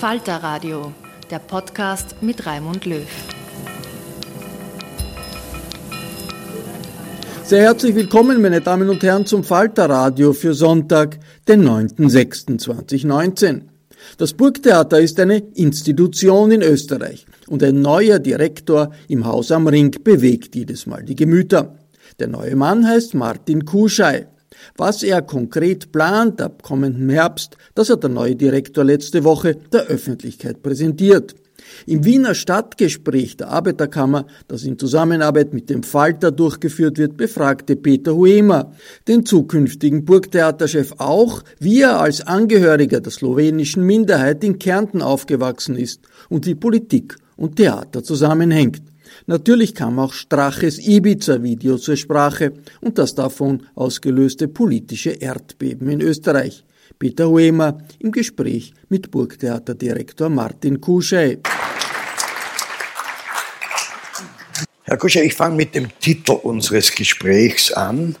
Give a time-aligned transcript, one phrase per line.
[0.00, 0.92] Falter Radio,
[1.28, 3.04] der Podcast mit Raimund Löw.
[7.42, 13.62] Sehr herzlich willkommen, meine Damen und Herren, zum Falter Radio für Sonntag, den 9.06.2019.
[14.18, 19.90] Das Burgtheater ist eine Institution in Österreich und ein neuer Direktor im Haus am Ring
[20.04, 21.74] bewegt jedes Mal die Gemüter.
[22.20, 24.28] Der neue Mann heißt Martin Kuschei.
[24.76, 29.86] Was er konkret plant ab kommendem Herbst, das hat der neue Direktor letzte Woche der
[29.86, 31.34] Öffentlichkeit präsentiert.
[31.86, 38.14] Im Wiener Stadtgespräch der Arbeiterkammer, das in Zusammenarbeit mit dem Falter durchgeführt wird, befragte Peter
[38.16, 38.72] Huemer,
[39.06, 46.02] den zukünftigen Burgtheaterchef auch, wie er als Angehöriger der slowenischen Minderheit in Kärnten aufgewachsen ist
[46.28, 48.82] und wie Politik und Theater zusammenhängt.
[49.28, 56.64] Natürlich kam auch Straches Ibiza-Video zur Sprache und das davon ausgelöste politische Erdbeben in Österreich.
[56.98, 61.40] Peter Huemer im Gespräch mit Burgtheaterdirektor Martin Kuschei.
[64.84, 68.16] Herr Kuschei, ich fange mit dem Titel unseres Gesprächs an.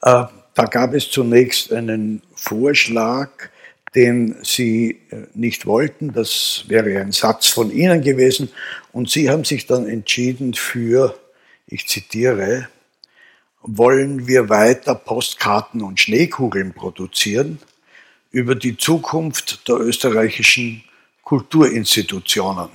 [0.00, 0.24] Äh,
[0.54, 3.28] da gab es zunächst einen Vorschlag,
[3.96, 6.12] den Sie äh, nicht wollten.
[6.12, 8.50] Das wäre ein Satz von Ihnen gewesen.
[8.92, 11.18] Und Sie haben sich dann entschieden für,
[11.66, 12.68] ich zitiere,
[13.62, 17.58] wollen wir weiter Postkarten und Schneekugeln produzieren
[18.30, 20.84] über die Zukunft der österreichischen
[21.22, 22.68] Kulturinstitutionen.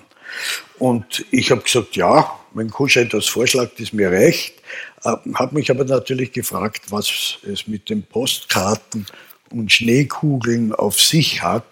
[0.80, 4.56] Und ich habe gesagt, ja, wenn Kuschei das vorschlägt, ist mir recht.
[5.04, 9.06] Äh, habe mich aber natürlich gefragt, was es mit den Postkarten
[9.52, 11.66] und Schneekugeln auf sich hat.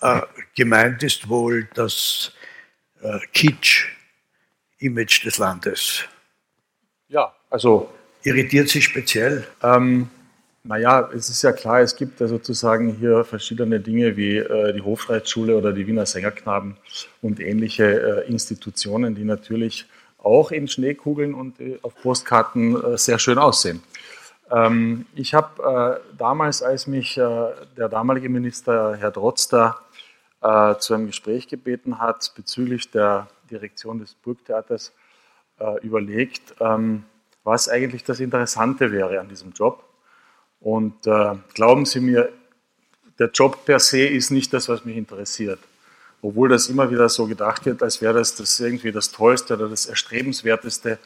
[0.00, 0.20] Äh,
[0.54, 2.32] gemeint ist wohl das
[3.02, 6.04] äh, Kitsch-Image des Landes.
[7.08, 7.90] Ja, also.
[8.22, 9.46] Irritiert Sie speziell?
[9.62, 10.08] Ähm,
[10.64, 14.82] naja, es ist ja klar, es gibt ja sozusagen hier verschiedene Dinge wie äh, die
[14.82, 16.76] Hofreitschule oder die Wiener Sängerknaben
[17.22, 19.86] und ähnliche äh, Institutionen, die natürlich
[20.18, 23.80] auch in Schneekugeln und äh, auf Postkarten äh, sehr schön aussehen.
[24.50, 29.80] Ähm, ich habe äh, damals, als mich äh, der damalige Minister Herr Drotzter
[30.40, 34.92] äh, zu einem Gespräch gebeten hat bezüglich der Direktion des Burgtheaters,
[35.58, 37.04] äh, überlegt, ähm,
[37.44, 39.84] was eigentlich das Interessante wäre an diesem Job.
[40.60, 42.30] Und äh, glauben Sie mir,
[43.18, 45.58] der Job per se ist nicht das, was mich interessiert.
[46.22, 49.68] Obwohl das immer wieder so gedacht wird, als wäre das, das irgendwie das Tollste oder
[49.68, 50.98] das Erstrebenswerteste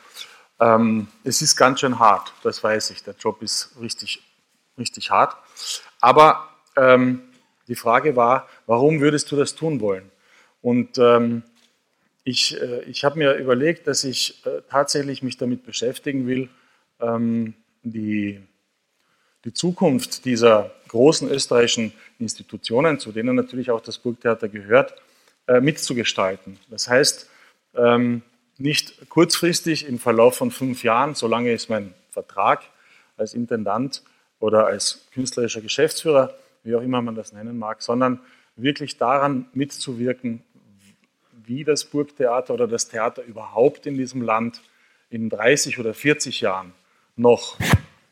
[0.61, 3.03] ähm, es ist ganz schön hart, das weiß ich.
[3.03, 4.23] Der Job ist richtig,
[4.79, 5.37] richtig hart.
[6.01, 7.23] Aber ähm,
[7.67, 10.11] die Frage war, warum würdest du das tun wollen?
[10.61, 11.43] Und ähm,
[12.25, 16.49] ich, äh, ich habe mir überlegt, dass ich äh, tatsächlich mich damit beschäftigen will,
[17.01, 18.41] ähm, die,
[19.45, 24.95] die Zukunft dieser großen österreichischen Institutionen, zu denen natürlich auch das Burgtheater gehört,
[25.47, 26.59] äh, mitzugestalten.
[26.69, 27.31] Das heißt,
[27.75, 28.23] ähm,
[28.61, 32.63] nicht kurzfristig im Verlauf von fünf Jahren, solange ist mein Vertrag
[33.17, 34.03] als Intendant
[34.39, 38.21] oder als künstlerischer Geschäftsführer, wie auch immer man das nennen mag, sondern
[38.57, 40.43] wirklich daran mitzuwirken,
[41.45, 44.61] wie das Burgtheater oder das Theater überhaupt in diesem Land
[45.09, 46.73] in 30 oder 40 Jahren
[47.17, 47.59] noch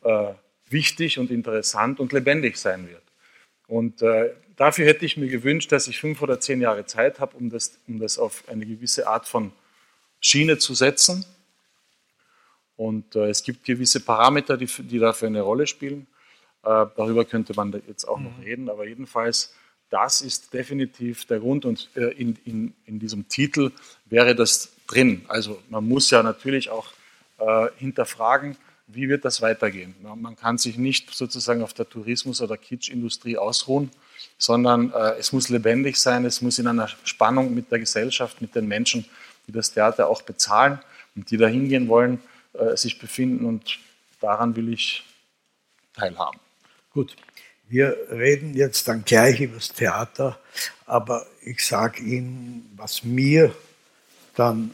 [0.02, 0.32] äh,
[0.68, 3.02] wichtig und interessant und lebendig sein wird.
[3.66, 7.36] Und äh, dafür hätte ich mir gewünscht, dass ich fünf oder zehn Jahre Zeit habe,
[7.36, 9.52] um das, um das auf eine gewisse Art von
[10.20, 11.24] Schiene zu setzen.
[12.76, 16.06] Und äh, es gibt gewisse Parameter, die, die, dafür eine Rolle spielen.
[16.62, 18.44] Äh, darüber könnte man jetzt auch noch mhm.
[18.44, 19.52] reden, aber jedenfalls,
[19.90, 23.72] das ist definitiv der Grund und äh, in, in, in diesem Titel
[24.06, 25.24] wäre das drin.
[25.28, 26.92] Also man muss ja natürlich auch
[27.38, 28.56] äh, hinterfragen,
[28.86, 29.94] wie wird das weitergehen.
[30.02, 33.90] Man kann sich nicht sozusagen auf der Tourismus- oder Kitschindustrie ausruhen,
[34.38, 38.54] sondern äh, es muss lebendig sein, es muss in einer Spannung mit der Gesellschaft, mit
[38.54, 39.04] den Menschen,
[39.48, 40.78] die das Theater auch bezahlen
[41.16, 42.20] und die da hingehen wollen,
[42.52, 43.78] äh, sich befinden und
[44.20, 45.04] daran will ich
[45.94, 46.38] teilhaben.
[46.92, 47.16] Gut,
[47.68, 50.38] wir reden jetzt dann gleich über das Theater,
[50.86, 53.54] aber ich sage Ihnen, was mir
[54.34, 54.70] dann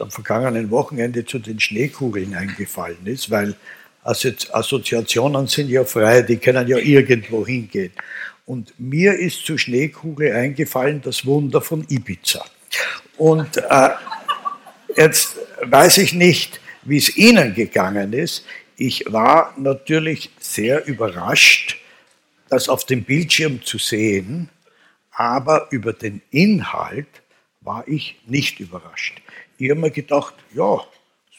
[0.00, 3.54] am vergangenen Wochenende zu den Schneekugeln eingefallen ist, weil
[4.02, 7.92] Assoziationen sind ja frei, die können ja irgendwo hingehen.
[8.46, 12.44] Und mir ist zu Schneekugel eingefallen das Wunder von Ibiza.
[13.16, 13.90] Und äh,
[14.96, 18.44] jetzt weiß ich nicht, wie es Ihnen gegangen ist.
[18.76, 21.76] Ich war natürlich sehr überrascht,
[22.48, 24.48] das auf dem Bildschirm zu sehen,
[25.12, 27.08] aber über den Inhalt
[27.60, 29.20] war ich nicht überrascht.
[29.58, 30.80] Ich habe mir gedacht, ja,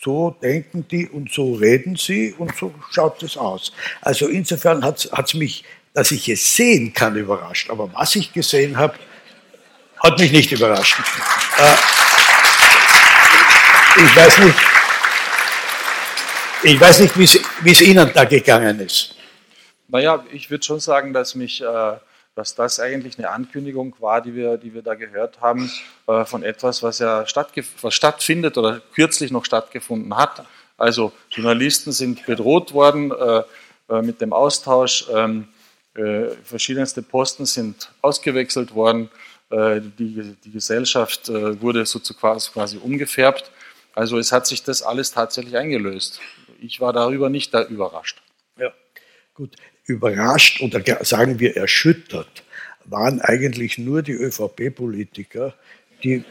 [0.03, 3.71] so denken die und so reden sie und so schaut es aus.
[4.01, 5.63] Also insofern hat es mich,
[5.93, 7.69] dass ich es sehen kann, überrascht.
[7.69, 8.95] Aber was ich gesehen habe,
[10.03, 10.97] hat mich nicht überrascht.
[11.57, 11.73] Äh,
[14.03, 14.57] ich weiß nicht,
[16.63, 19.15] ich weiß nicht, wie es Ihnen da gegangen ist.
[19.87, 21.97] Naja, ich würde schon sagen, dass mich äh,
[22.35, 25.69] dass das eigentlich eine Ankündigung war, die wir, die wir da gehört haben,
[26.07, 27.25] äh, von etwas, was ja
[27.81, 30.45] was stattfindet oder kürzlich noch stattgefunden hat.
[30.77, 33.43] Also Journalisten sind bedroht worden äh,
[33.89, 35.49] äh mit dem Austausch, ähm,
[35.93, 39.09] äh, verschiedenste Posten sind ausgewechselt worden,
[39.51, 43.51] die, die Gesellschaft äh, wurde so quasi umgefärbt.
[43.93, 46.21] Also es hat sich das alles tatsächlich eingelöst.
[46.61, 48.21] Ich war darüber nicht da überrascht.
[48.57, 48.71] Ja,
[49.33, 49.55] gut
[49.85, 52.43] überrascht oder sagen wir erschüttert
[52.85, 55.53] waren eigentlich nur die ÖVP-Politiker,
[56.03, 56.23] die,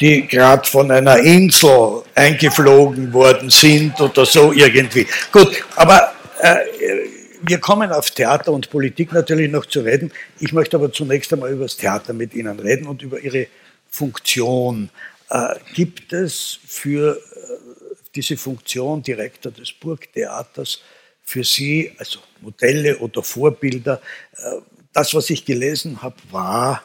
[0.00, 5.06] die gerade von einer Insel eingeflogen worden sind oder so irgendwie.
[5.32, 6.56] Gut, aber äh,
[7.48, 10.12] wir kommen auf Theater und Politik natürlich noch zu reden.
[10.40, 13.46] Ich möchte aber zunächst einmal über das Theater mit Ihnen reden und über Ihre
[13.88, 14.90] Funktion.
[15.30, 17.20] Äh, gibt es für äh,
[18.14, 20.80] diese Funktion Direktor des Burgtheaters
[21.22, 24.00] für Sie, also Modelle oder Vorbilder.
[24.36, 24.60] Äh,
[24.92, 26.82] das, was ich gelesen habe, war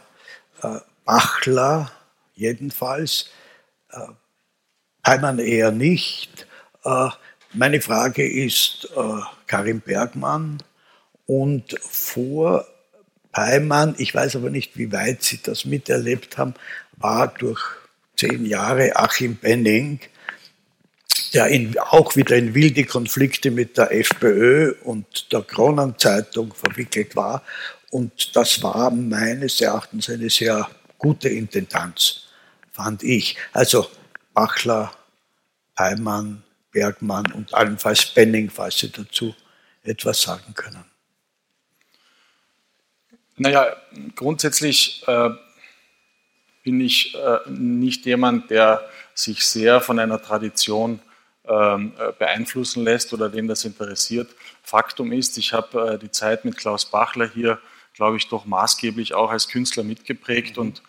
[0.61, 1.91] äh, Bachler
[2.35, 3.29] jedenfalls,
[5.05, 6.47] Heimann äh, eher nicht.
[7.53, 8.87] Meine Frage ist
[9.51, 10.63] Karim Bergmann
[11.25, 12.65] und vor
[13.35, 16.53] Heimann, ich weiß aber nicht, wie weit Sie das miterlebt haben,
[16.95, 17.59] war durch
[18.15, 19.99] zehn Jahre Achim Benning,
[21.33, 27.43] der in, auch wieder in wilde Konflikte mit der FPÖ und der Kronenzeitung verwickelt war.
[27.89, 32.27] Und das war meines Erachtens eine sehr gute Intendanz,
[32.71, 33.35] fand ich.
[33.51, 33.89] Also
[34.33, 34.93] Bachler,
[35.77, 39.35] Heimann, Bergmann und allenfalls Benning, falls Sie dazu
[39.83, 40.85] etwas sagen können.
[43.37, 43.75] Naja,
[44.15, 45.29] grundsätzlich äh,
[46.63, 50.99] bin ich äh, nicht jemand, der sich sehr von einer Tradition
[51.47, 54.29] ähm, äh, beeinflussen lässt oder den das interessiert.
[54.61, 57.59] Faktum ist, ich habe äh, die Zeit mit Klaus Bachler hier,
[57.95, 60.61] glaube ich, doch maßgeblich auch als Künstler mitgeprägt mhm.
[60.61, 60.83] und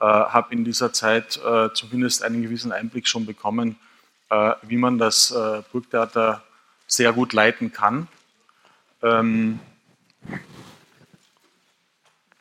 [0.00, 1.40] äh, habe in dieser Zeit
[1.74, 3.76] zumindest einen gewissen Einblick schon bekommen,
[4.62, 5.34] wie man das
[5.72, 6.42] Burgtheater
[6.86, 8.08] sehr gut leiten kann.
[9.02, 9.60] Ähm,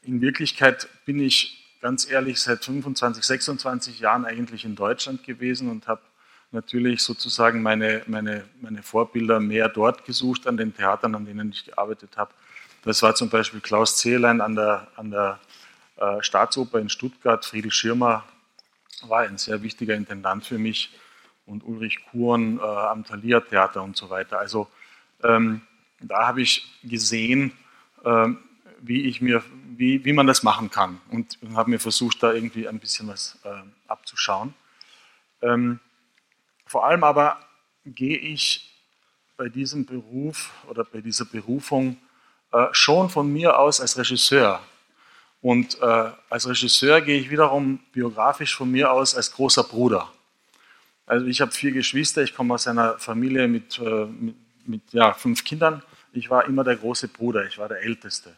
[0.03, 5.87] in Wirklichkeit bin ich ganz ehrlich seit 25, 26 Jahren eigentlich in Deutschland gewesen und
[5.87, 6.01] habe
[6.51, 11.65] natürlich sozusagen meine, meine, meine Vorbilder mehr dort gesucht, an den Theatern, an denen ich
[11.65, 12.33] gearbeitet habe.
[12.83, 15.39] Das war zum Beispiel Klaus Zehlein an der, an der
[15.97, 17.45] äh, Staatsoper in Stuttgart.
[17.45, 18.23] Friedel Schirmer
[19.03, 20.91] war ein sehr wichtiger Intendant für mich
[21.45, 24.39] und Ulrich Kuhn äh, am Thalia Theater und so weiter.
[24.39, 24.67] Also
[25.23, 25.61] ähm,
[26.07, 27.51] da habe ich gesehen,
[28.03, 28.27] äh,
[28.79, 29.43] wie, ich mir,
[29.75, 33.07] wie, wie man das machen kann und, und habe mir versucht, da irgendwie ein bisschen
[33.07, 33.49] was äh,
[33.87, 34.53] abzuschauen.
[35.41, 35.79] Ähm,
[36.65, 37.39] vor allem aber
[37.85, 38.71] gehe ich
[39.37, 41.97] bei diesem Beruf oder bei dieser Berufung
[42.51, 44.61] äh, schon von mir aus als Regisseur
[45.41, 50.11] Und äh, als Regisseur gehe ich wiederum biografisch von mir aus als großer Bruder.
[51.05, 54.35] Also ich habe vier Geschwister, ich komme aus einer Familie mit, äh, mit,
[54.67, 55.83] mit ja, fünf Kindern.
[56.15, 58.33] Ich war immer der große Bruder, ich war der Älteste.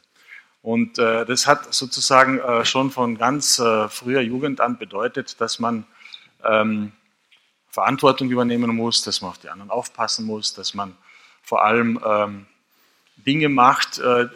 [0.63, 5.59] Und äh, das hat sozusagen äh, schon von ganz äh, früher Jugend an bedeutet, dass
[5.59, 5.85] man
[6.43, 6.91] ähm,
[7.69, 10.97] Verantwortung übernehmen muss, dass man auf die anderen aufpassen muss, dass man
[11.43, 12.45] vor allem ähm,
[13.17, 14.27] Dinge macht, äh,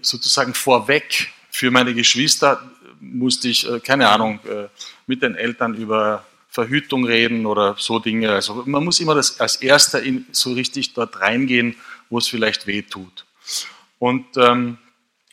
[0.00, 1.30] sozusagen vorweg.
[1.50, 2.62] Für meine Geschwister
[2.98, 4.68] musste ich, äh, keine Ahnung, äh,
[5.06, 8.32] mit den Eltern über Verhütung reden oder so Dinge.
[8.32, 11.76] Also man muss immer das, als Erster in, so richtig dort reingehen,
[12.10, 13.26] wo es vielleicht weh tut.
[13.98, 14.78] Und, ähm,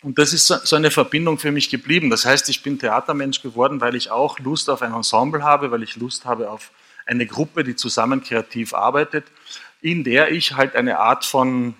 [0.01, 2.09] und das ist so, eine Verbindung für mich geblieben.
[2.09, 5.83] Das heißt, ich bin Theatermensch geworden, weil ich auch Lust auf ein Ensemble habe, weil
[5.83, 6.71] ich Lust habe auf
[7.05, 9.25] eine Gruppe, die zusammen kreativ arbeitet,
[9.81, 11.75] in der ich halt eine Art von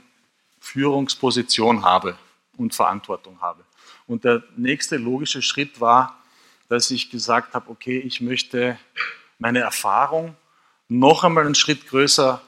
[0.60, 2.18] Führungsposition habe
[2.58, 3.64] und Verantwortung habe.
[4.08, 6.18] Und der nächste logische Schritt war,
[6.70, 8.78] dass ich gesagt habe, okay, ich möchte
[9.40, 10.36] meine Erfahrung
[10.88, 12.42] noch einmal einen Schritt größer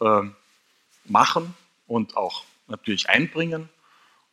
[0.00, 0.22] äh,
[1.10, 1.54] machen
[1.86, 3.68] und auch natürlich einbringen.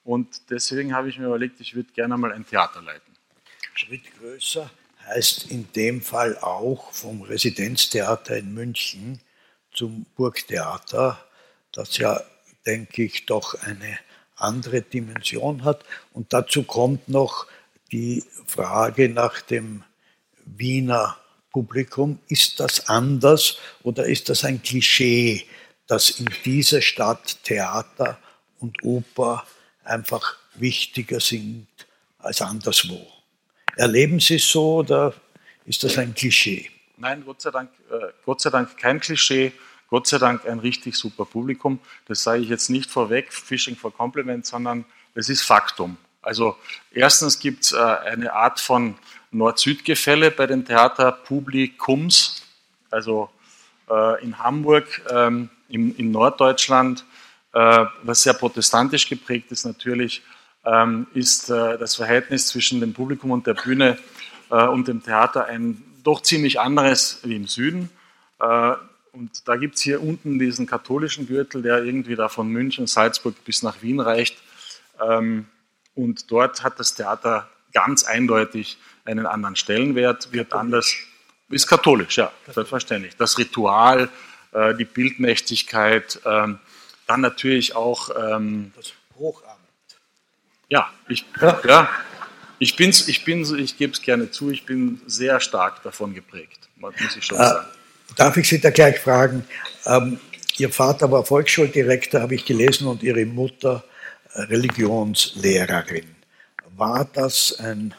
[0.03, 3.13] Und deswegen habe ich mir überlegt, ich würde gerne mal ein Theater leiten.
[3.73, 4.69] Schritt größer
[5.05, 9.19] heißt in dem Fall auch vom Residenztheater in München
[9.71, 11.23] zum Burgtheater,
[11.71, 12.21] das ja,
[12.65, 13.97] denke ich, doch eine
[14.35, 15.83] andere Dimension hat.
[16.13, 17.47] Und dazu kommt noch
[17.91, 19.83] die Frage nach dem
[20.45, 21.17] Wiener
[21.51, 22.19] Publikum.
[22.27, 25.45] Ist das anders oder ist das ein Klischee,
[25.87, 28.17] dass in dieser Stadt Theater
[28.59, 29.45] und Oper
[29.83, 31.67] einfach wichtiger sind
[32.19, 33.07] als anderswo?
[33.75, 35.13] Erleben Sie es so oder
[35.65, 36.69] ist das ein Klischee?
[36.97, 39.51] Nein, Gott sei Dank, äh, Gott sei Dank kein Klischee.
[39.89, 41.79] Gott sei Dank ein richtig super Publikum.
[42.07, 45.97] Das sage ich jetzt nicht vorweg, Fishing for Compliment, sondern es ist Faktum.
[46.21, 46.55] Also
[46.91, 48.95] erstens gibt es äh, eine Art von
[49.31, 52.43] Nord-Süd-Gefälle bei den Theaterpublikums.
[52.89, 53.29] Also
[53.89, 57.03] äh, in Hamburg, ähm, im, in Norddeutschland,
[57.53, 60.21] äh, was sehr protestantisch geprägt ist natürlich,
[60.65, 63.97] ähm, ist äh, das Verhältnis zwischen dem Publikum und der Bühne
[64.49, 67.89] äh, und dem Theater ein doch ziemlich anderes wie im Süden.
[68.39, 68.73] Äh,
[69.11, 73.35] und da gibt es hier unten diesen katholischen Gürtel, der irgendwie da von München, Salzburg
[73.45, 74.37] bis nach Wien reicht.
[75.01, 75.47] Ähm,
[75.95, 80.59] und dort hat das Theater ganz eindeutig einen anderen Stellenwert, wird katholisch.
[80.61, 80.95] anders,
[81.49, 83.15] ist katholisch, ja, selbstverständlich.
[83.17, 84.09] Das Ritual,
[84.53, 86.59] äh, die Bildmächtigkeit, ähm,
[87.07, 89.49] dann natürlich auch ähm, das Hochamt.
[90.69, 91.89] Ja, ich, ja.
[92.59, 96.69] ich, bin's, ich, bin, ich gebe es gerne zu, ich bin sehr stark davon geprägt,
[96.77, 97.67] muss ich schon äh, sagen.
[98.15, 99.45] Darf ich Sie da gleich fragen?
[99.85, 100.19] Ähm,
[100.57, 103.83] Ihr Vater war Volksschuldirektor, habe ich gelesen, und Ihre Mutter
[104.33, 106.15] äh, Religionslehrerin.
[106.75, 107.93] War das ein,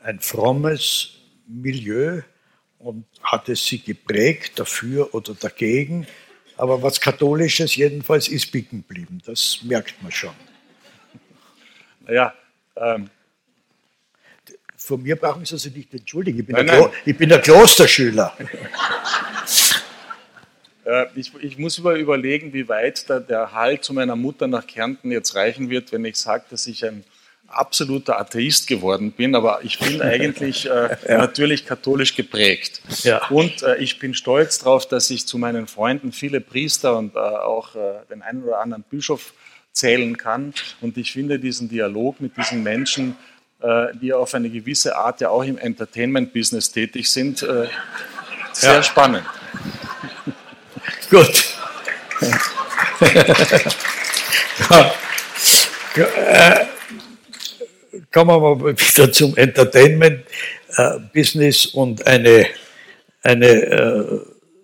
[0.00, 1.10] ein frommes
[1.46, 2.22] Milieu
[2.80, 6.06] und hat es Sie geprägt, dafür oder dagegen?
[6.56, 10.34] Aber was Katholisches jedenfalls ist bieten geblieben, das merkt man schon.
[12.06, 12.34] Naja,
[12.76, 13.08] ähm,
[14.76, 16.40] von mir brauchen Sie sich nicht entschuldigen.
[16.40, 18.36] Ich bin, nein, der, ich bin der Klosterschüler.
[20.82, 25.12] Äh, ich, ich, muss überlegen, wie weit der, der Halt zu meiner Mutter nach Kärnten
[25.12, 27.04] jetzt reichen wird, wenn ich sage, dass ich ein
[27.50, 31.18] absoluter Atheist geworden bin, aber ich bin eigentlich äh, ja.
[31.18, 32.80] natürlich katholisch geprägt.
[33.02, 33.26] Ja.
[33.28, 37.18] Und äh, ich bin stolz darauf, dass ich zu meinen Freunden viele Priester und äh,
[37.18, 37.78] auch äh,
[38.10, 39.34] den einen oder anderen Bischof
[39.72, 40.54] zählen kann.
[40.80, 43.16] Und ich finde diesen Dialog mit diesen Menschen
[43.62, 47.68] äh, die auf eine gewisse Art ja auch im Entertainment-Business tätig sind, äh,
[48.52, 48.82] sehr ja.
[48.82, 49.24] spannend.
[51.10, 51.44] Gut.
[58.12, 62.44] Kommen wir mal wieder zum Entertainment-Business und eine,
[63.22, 64.18] eine äh,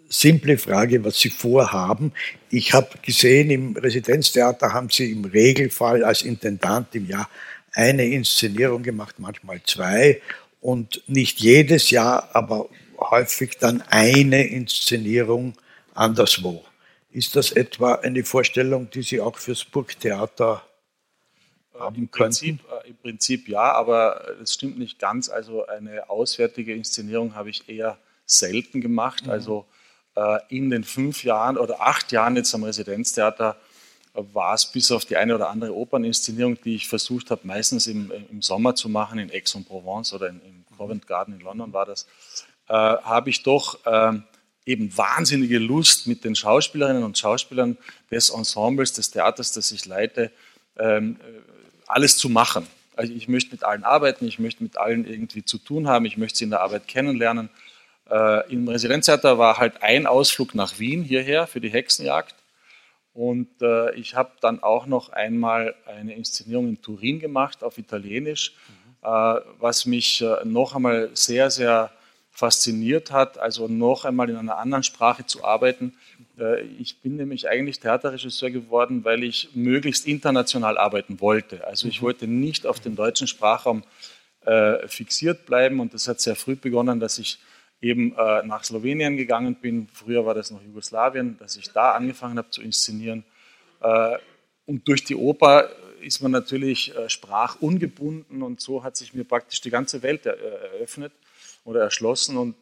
[0.08, 2.12] simple Frage, was Sie vorhaben.
[2.50, 7.30] Ich habe gesehen, im Residenztheater haben Sie im Regelfall als Intendant im Jahr
[7.72, 10.20] eine Inszenierung gemacht, manchmal zwei
[10.60, 15.54] und nicht jedes Jahr, aber häufig dann eine Inszenierung
[15.94, 16.64] anderswo.
[17.12, 20.64] Ist das etwa eine Vorstellung, die Sie auch fürs Burgtheater
[21.78, 25.28] haben Im Prinzip, äh, Im Prinzip ja, aber es stimmt nicht ganz.
[25.28, 29.26] Also eine auswärtige Inszenierung habe ich eher selten gemacht.
[29.26, 29.32] Mhm.
[29.32, 29.66] Also
[30.14, 33.56] äh, in den fünf Jahren oder acht Jahren jetzt am Residenztheater
[34.14, 38.10] war es bis auf die eine oder andere Operninszenierung, die ich versucht habe, meistens im,
[38.30, 42.06] im Sommer zu machen, in Aix-en-Provence oder in, im Covent Garden in London war das,
[42.68, 44.12] äh, habe ich doch äh,
[44.64, 47.78] eben wahnsinnige Lust mit den Schauspielerinnen und Schauspielern
[48.10, 50.32] des Ensembles, des Theaters, das ich leite,
[50.78, 51.18] ähm,
[51.86, 52.66] alles zu machen.
[52.96, 56.16] Also ich möchte mit allen arbeiten, ich möchte mit allen irgendwie zu tun haben, ich
[56.16, 57.50] möchte sie in der Arbeit kennenlernen.
[58.10, 62.34] Äh, Im Residenztheater war halt ein Ausflug nach Wien hierher für die Hexenjagd.
[63.12, 68.54] Und äh, ich habe dann auch noch einmal eine Inszenierung in Turin gemacht auf Italienisch,
[68.68, 69.08] mhm.
[69.08, 71.90] äh, was mich äh, noch einmal sehr, sehr
[72.30, 75.94] fasziniert hat, also noch einmal in einer anderen Sprache zu arbeiten.
[76.38, 81.66] Äh, ich bin nämlich eigentlich Theaterregisseur geworden, weil ich möglichst international arbeiten wollte.
[81.66, 82.06] Also ich mhm.
[82.06, 83.84] wollte nicht auf den deutschen Sprachraum
[84.44, 87.38] äh, fixiert bleiben und das hat sehr früh begonnen, dass ich
[87.80, 89.88] eben äh, nach Slowenien gegangen bin.
[89.92, 93.24] Früher war das noch Jugoslawien, dass ich da angefangen habe zu inszenieren.
[94.64, 95.68] und durch die Oper
[96.00, 101.12] ist man natürlich sprachungebunden und so hat sich mir praktisch die ganze Welt eröffnet
[101.64, 102.56] oder erschlossen und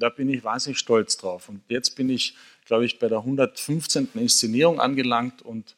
[0.00, 1.48] da bin ich wahnsinnig stolz drauf.
[1.48, 2.34] Und jetzt bin ich,
[2.66, 4.08] glaube ich, bei der 115.
[4.14, 5.76] Inszenierung angelangt und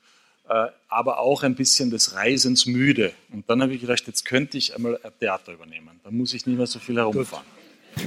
[0.49, 3.13] äh, aber auch ein bisschen des Reisens müde.
[3.33, 6.01] Und dann habe ich gedacht, jetzt könnte ich einmal ein Theater übernehmen.
[6.05, 7.47] Da muss ich nicht mehr so viel herumfahren.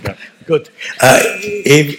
[0.03, 0.15] Gut.
[0.47, 0.71] Gut.
[0.99, 1.97] Äh, ehe,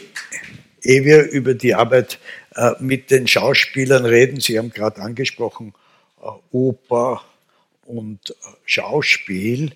[0.83, 2.19] ehe wir über die Arbeit
[2.55, 5.75] äh, mit den Schauspielern reden, Sie haben gerade angesprochen,
[6.23, 7.23] äh, Oper
[7.85, 9.73] und äh, Schauspiel.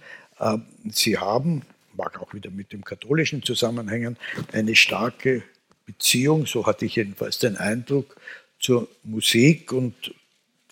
[0.91, 1.67] Sie haben
[2.01, 4.17] mag auch wieder mit dem Katholischen zusammenhängen,
[4.53, 5.43] eine starke
[5.85, 8.17] Beziehung, so hatte ich jedenfalls den Eindruck,
[8.59, 9.73] zur Musik.
[9.73, 9.95] Und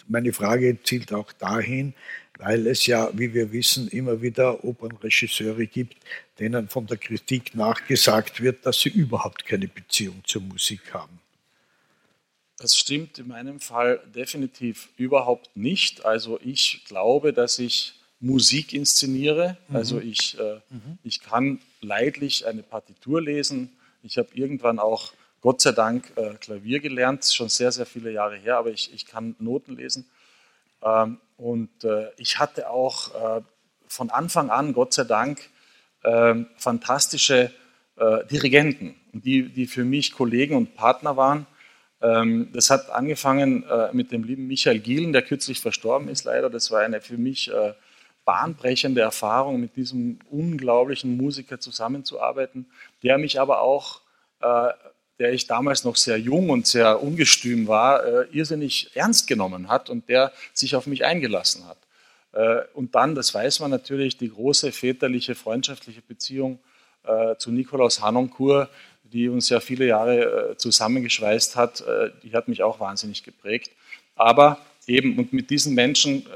[0.06, 1.94] meine Frage zielt auch dahin,
[2.38, 5.96] weil es ja, wie wir wissen, immer wieder Opernregisseure gibt,
[6.38, 11.18] denen von der Kritik nachgesagt wird, dass sie überhaupt keine Beziehung zur Musik haben.
[12.58, 16.04] Das stimmt in meinem Fall definitiv überhaupt nicht.
[16.04, 19.56] Also ich glaube, dass ich Musik inszeniere.
[19.68, 19.76] Mhm.
[19.76, 20.98] Also ich, äh, mhm.
[21.02, 23.72] ich kann leidlich eine Partitur lesen.
[24.02, 28.36] Ich habe irgendwann auch, Gott sei Dank, äh, Klavier gelernt, schon sehr, sehr viele Jahre
[28.36, 30.06] her, aber ich, ich kann Noten lesen.
[30.82, 33.42] Ähm, und äh, ich hatte auch äh,
[33.86, 35.50] von Anfang an, Gott sei Dank,
[36.04, 37.52] ähm, fantastische
[37.96, 41.46] äh, Dirigenten, die, die für mich Kollegen und Partner waren.
[42.00, 46.50] Ähm, das hat angefangen äh, mit dem lieben Michael Gielen, der kürzlich verstorben ist leider.
[46.50, 47.50] Das war eine für mich
[48.28, 52.66] bahnbrechende Erfahrung, mit diesem unglaublichen Musiker zusammenzuarbeiten,
[53.02, 54.02] der mich aber auch,
[54.42, 54.68] äh,
[55.18, 59.88] der ich damals noch sehr jung und sehr ungestüm war, äh, irrsinnig ernst genommen hat
[59.88, 61.78] und der sich auf mich eingelassen hat.
[62.32, 66.58] Äh, und dann, das weiß man natürlich, die große väterliche, freundschaftliche Beziehung
[67.04, 68.68] äh, zu Nikolaus Hanoncourt,
[69.04, 73.70] die uns ja viele Jahre äh, zusammengeschweißt hat, äh, die hat mich auch wahnsinnig geprägt.
[74.16, 76.26] Aber eben, und mit diesen Menschen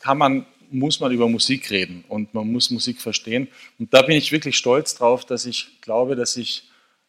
[0.00, 3.48] kann man muss man über Musik reden und man muss Musik verstehen.
[3.78, 6.64] Und da bin ich wirklich stolz drauf, dass ich glaube, dass ich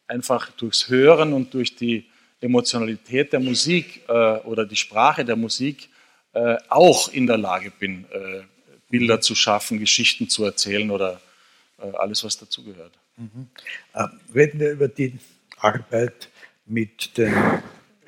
[0.06, 2.06] einfach durchs Hören und durch die
[2.40, 5.88] Emotionalität der Musik äh, oder die Sprache der Musik
[6.32, 8.42] äh, auch in der Lage bin, äh,
[8.88, 11.20] Bilder zu schaffen, Geschichten zu erzählen oder
[11.78, 12.92] äh, alles, was dazugehört.
[13.16, 13.48] Mhm.
[13.92, 15.18] Äh, reden wir über die
[15.58, 16.28] Arbeit
[16.66, 17.34] mit den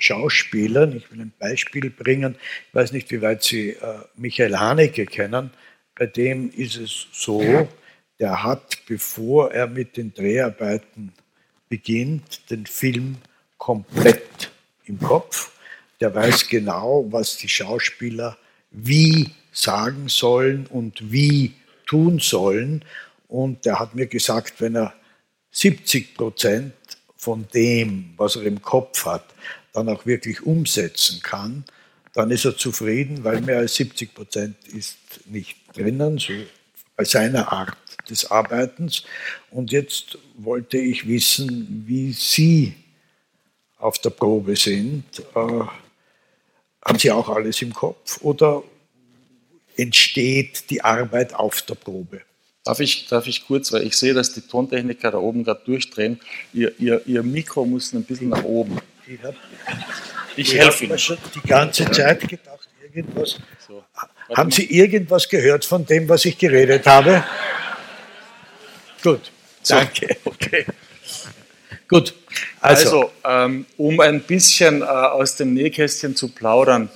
[0.02, 0.96] Schauspielern.
[0.96, 2.36] Ich will ein Beispiel bringen.
[2.68, 5.50] Ich weiß nicht, wie weit Sie äh, Michael Haneke kennen.
[5.94, 7.68] Bei dem ist es so,
[8.18, 11.12] der hat, bevor er mit den Dreharbeiten
[11.68, 13.16] beginnt, den Film
[13.58, 14.50] komplett
[14.86, 15.52] im Kopf.
[16.00, 18.36] Der weiß genau, was die Schauspieler
[18.70, 21.54] wie sagen sollen und wie
[21.86, 22.84] tun sollen.
[23.28, 24.94] Und der hat mir gesagt, wenn er
[25.52, 26.72] 70 Prozent
[27.16, 29.26] von dem, was er im Kopf hat,
[29.72, 31.64] dann auch wirklich umsetzen kann,
[32.14, 36.32] dann ist er zufrieden, weil mehr als 70 Prozent ist nicht drinnen, so
[36.96, 37.76] bei seiner Art
[38.08, 39.04] des Arbeitens.
[39.50, 42.74] Und jetzt wollte ich wissen, wie Sie
[43.78, 45.04] auf der Probe sind.
[45.34, 45.64] Äh,
[46.84, 48.62] haben Sie auch alles im Kopf oder
[49.76, 52.20] entsteht die Arbeit auf der Probe?
[52.64, 56.20] Darf ich, darf ich kurz, weil ich sehe, dass die Tontechniker da oben gerade durchdrehen.
[56.52, 58.78] Ihr, ihr, ihr Mikro muss ein bisschen nach oben.
[59.06, 59.18] Ich,
[60.36, 60.98] ich helfe Ihnen.
[60.98, 63.38] schon die ganze Zeit gedacht, irgendwas.
[63.66, 63.84] So,
[64.34, 67.24] Haben Sie irgendwas gehört von dem, was ich geredet habe?
[69.02, 69.30] Gut,
[69.66, 70.16] danke.
[70.24, 70.66] Okay.
[71.88, 72.14] Gut.
[72.60, 76.88] Also, also ähm, um ein bisschen äh, aus dem Nähkästchen zu plaudern,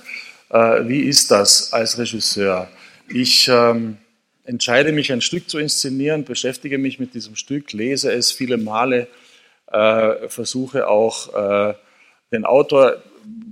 [0.49, 2.67] äh, wie ist das als Regisseur?
[3.07, 3.97] Ich ähm,
[4.43, 9.07] entscheide mich, ein Stück zu inszenieren, beschäftige mich mit diesem Stück, lese es viele Male,
[9.71, 11.73] äh, versuche auch äh,
[12.31, 13.01] den Autor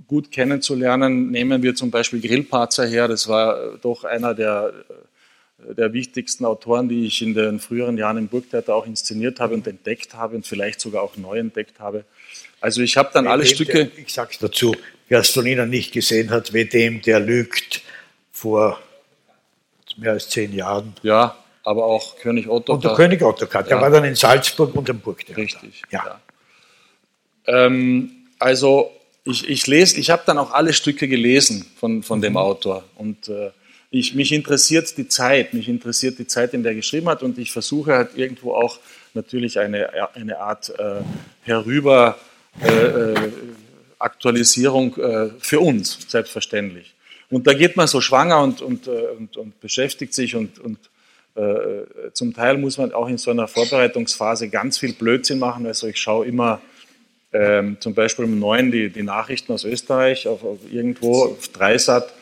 [0.08, 1.32] gut kennenzulernen.
[1.32, 4.74] Nehmen wir zum Beispiel Grillparzer her, das war doch einer der,
[5.58, 9.66] der wichtigsten Autoren, die ich in den früheren Jahren im Burgtheater auch inszeniert habe und
[9.68, 12.06] entdeckt habe und vielleicht sogar auch neu entdeckt habe.
[12.62, 13.86] Also ich habe dann alle Stücke...
[13.86, 14.76] Der, ich sage es dazu,
[15.08, 17.82] wer es von Ihnen nicht gesehen hat, wie dem, der lügt
[18.32, 18.80] vor
[19.98, 20.94] mehr als zehn Jahren.
[21.04, 22.74] Ja, aber auch König Otto.
[22.74, 23.82] Und der König Ottokar, der Ja.
[23.82, 25.42] war dann in Salzburg und im Burgtheater.
[25.42, 25.82] Richtig.
[25.90, 26.20] Ja.
[27.48, 28.92] Ähm, also
[29.24, 32.24] ich, ich lese, ich habe dann auch alle Stücke gelesen von, von Mhm.
[32.24, 33.52] dem Autor und äh,
[33.92, 37.38] ich, mich interessiert die Zeit, mich interessiert die Zeit, in der er geschrieben hat und
[37.38, 38.80] ich versuche halt irgendwo auch
[39.14, 41.02] natürlich eine, eine Art äh,
[41.44, 42.18] herüber
[42.62, 43.16] äh, äh,
[43.98, 46.94] Aktualisierung äh, für uns, selbstverständlich.
[47.30, 50.78] Und da geht man so schwanger und, und, äh, und, und beschäftigt sich und, und
[51.36, 55.66] äh, zum Teil muss man auch in so einer Vorbereitungsphase ganz viel Blödsinn machen.
[55.66, 56.62] Also ich schaue immer
[57.36, 62.14] ähm, zum Beispiel um neun die, die Nachrichten aus Österreich auf, auf irgendwo auf Dreisat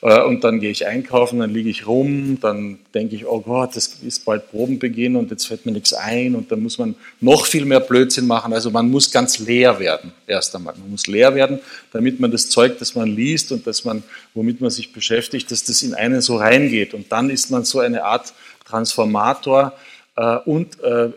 [0.00, 3.76] äh, und dann gehe ich einkaufen, dann liege ich rum, dann denke ich, oh Gott,
[3.76, 7.44] es ist bald Probenbeginn und jetzt fällt mir nichts ein und dann muss man noch
[7.44, 8.54] viel mehr Blödsinn machen.
[8.54, 10.74] Also man muss ganz leer werden, erst einmal.
[10.78, 11.58] Man muss leer werden,
[11.92, 15.64] damit man das Zeug, das man liest und das man, womit man sich beschäftigt, dass
[15.64, 16.94] das in einen so reingeht.
[16.94, 18.32] Und dann ist man so eine Art
[18.66, 19.74] Transformator
[20.16, 21.10] äh, und äh,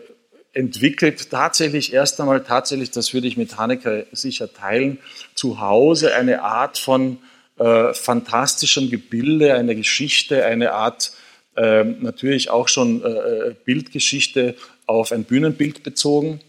[0.58, 4.98] entwickelt tatsächlich erst einmal tatsächlich, das würde ich mit Haneke sicher teilen,
[5.34, 7.18] zu Hause eine Art von
[7.58, 11.12] äh, fantastischem Gebilde, eine Geschichte, eine Art
[11.56, 16.40] äh, natürlich auch schon äh, Bildgeschichte auf ein Bühnenbild bezogen.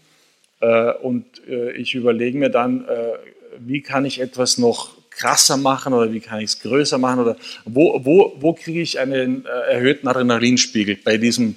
[0.60, 3.12] Äh, und äh, ich überlege mir dann, äh,
[3.60, 7.36] wie kann ich etwas noch krasser machen oder wie kann ich es größer machen oder
[7.64, 11.54] wo, wo, wo kriege ich einen äh, erhöhten Adrenalinspiegel bei diesem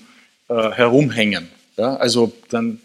[0.50, 1.48] äh, Herumhängen.
[1.78, 2.82] Ja, also dann,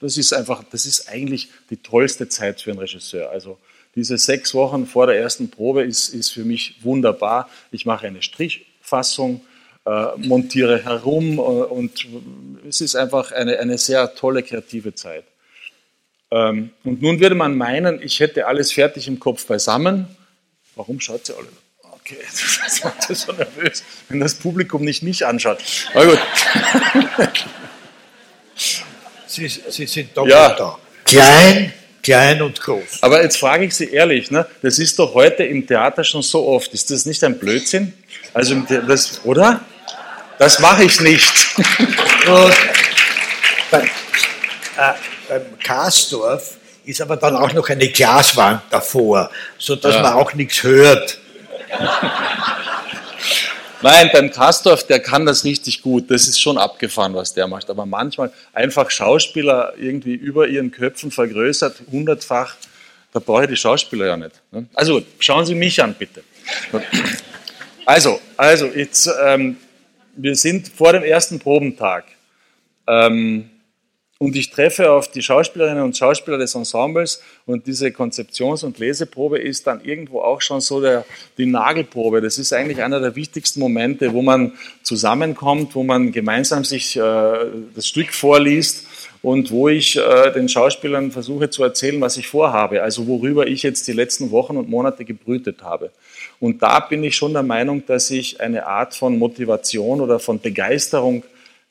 [0.00, 3.30] das ist einfach, das ist eigentlich die tollste Zeit für einen Regisseur.
[3.30, 3.58] Also
[3.94, 7.48] diese sechs Wochen vor der ersten Probe ist, ist für mich wunderbar.
[7.72, 9.40] Ich mache eine Strichfassung,
[9.86, 12.06] äh, montiere herum äh, und
[12.68, 15.24] es ist einfach eine, eine sehr tolle kreative Zeit.
[16.30, 20.06] Ähm, und nun würde man meinen, ich hätte alles fertig im Kopf beisammen.
[20.76, 21.48] Warum schaut sie alle?
[21.82, 22.18] Okay,
[22.68, 25.58] das macht so nervös, wenn das Publikum nicht mich anschaut.
[25.94, 26.18] Aber gut.
[29.26, 30.50] Sie, Sie sind doppelt Ja.
[30.50, 30.78] da.
[31.04, 33.02] Klein, klein und groß.
[33.02, 34.46] Aber jetzt frage ich Sie ehrlich, ne?
[34.62, 36.72] das ist doch heute im Theater schon so oft.
[36.74, 37.92] Ist das nicht ein Blödsinn?
[38.34, 38.54] Also,
[38.86, 39.60] das, oder?
[40.38, 41.32] Das mache ich nicht.
[42.26, 42.54] Und
[43.70, 44.92] beim, äh,
[45.28, 50.02] beim Karsdorf ist aber dann auch noch eine Glaswand davor, sodass Ja.
[50.02, 51.18] man auch nichts hört.
[53.80, 56.10] Nein, beim Kastorf, der kann das richtig gut.
[56.10, 57.70] Das ist schon abgefahren, was der macht.
[57.70, 62.56] Aber manchmal einfach Schauspieler irgendwie über ihren Köpfen vergrößert, hundertfach.
[63.12, 64.32] Da brauche ich die Schauspieler ja nicht.
[64.50, 64.66] ne?
[64.74, 66.22] Also schauen Sie mich an, bitte.
[67.86, 69.56] Also, also jetzt, ähm,
[70.16, 72.04] wir sind vor dem ersten Probentag.
[72.86, 73.48] Ähm,
[74.20, 79.38] und ich treffe auf die Schauspielerinnen und Schauspieler des Ensembles und diese Konzeptions- und Leseprobe
[79.38, 81.04] ist dann irgendwo auch schon so der,
[81.38, 82.20] die Nagelprobe.
[82.20, 87.00] Das ist eigentlich einer der wichtigsten Momente, wo man zusammenkommt, wo man gemeinsam sich äh,
[87.76, 88.88] das Stück vorliest
[89.22, 93.62] und wo ich äh, den Schauspielern versuche zu erzählen, was ich vorhabe, also worüber ich
[93.62, 95.92] jetzt die letzten Wochen und Monate gebrütet habe.
[96.40, 100.40] Und da bin ich schon der Meinung, dass ich eine Art von Motivation oder von
[100.40, 101.22] Begeisterung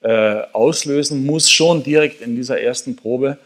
[0.02, 3.38] äh, auslösen muss, schon direkt in dieser ersten Probe,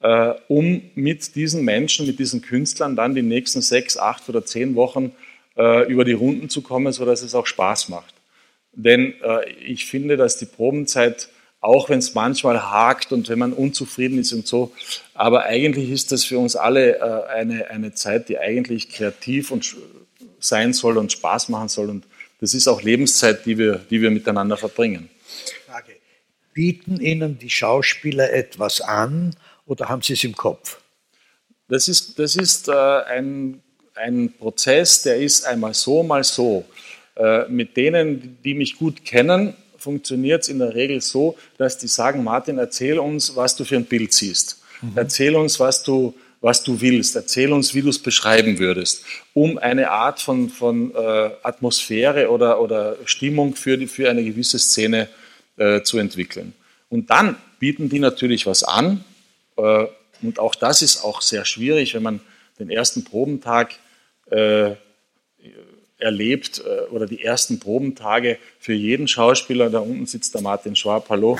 [0.00, 4.74] äh, um mit diesen Menschen, mit diesen Künstlern dann die nächsten sechs, acht oder zehn
[4.74, 5.12] Wochen
[5.56, 8.14] äh, über die Runden zu kommen, sodass es auch Spaß macht.
[8.72, 11.28] Denn äh, ich finde, dass die Probenzeit,
[11.60, 14.72] auch wenn es manchmal hakt und wenn man unzufrieden ist und so,
[15.14, 19.76] aber eigentlich ist das für uns alle äh, eine, eine Zeit, die eigentlich kreativ und
[20.38, 21.90] sein soll und Spaß machen soll.
[21.90, 22.04] Und
[22.40, 25.10] das ist auch Lebenszeit, die wir, die wir miteinander verbringen.
[26.60, 30.78] Bieten Ihnen die Schauspieler etwas an oder haben Sie es im Kopf?
[31.70, 33.62] Das ist, das ist äh, ein,
[33.94, 36.66] ein Prozess, der ist einmal so, mal so.
[37.16, 41.88] Äh, mit denen, die mich gut kennen, funktioniert es in der Regel so, dass die
[41.88, 44.60] sagen, Martin, erzähl uns, was du für ein Bild siehst.
[44.94, 47.16] Erzähl uns, was du, was du willst.
[47.16, 52.60] Erzähl uns, wie du es beschreiben würdest, um eine Art von, von äh, Atmosphäre oder,
[52.60, 55.08] oder Stimmung für, die, für eine gewisse Szene
[55.60, 56.54] äh, zu entwickeln.
[56.88, 59.04] Und dann bieten die natürlich was an.
[59.56, 59.86] Äh,
[60.22, 62.20] und auch das ist auch sehr schwierig, wenn man
[62.58, 63.74] den ersten Probentag
[64.30, 64.72] äh,
[65.98, 69.70] erlebt äh, oder die ersten Probentage für jeden Schauspieler.
[69.70, 71.08] Da unten sitzt der Martin Schwab.
[71.08, 71.38] Hallo.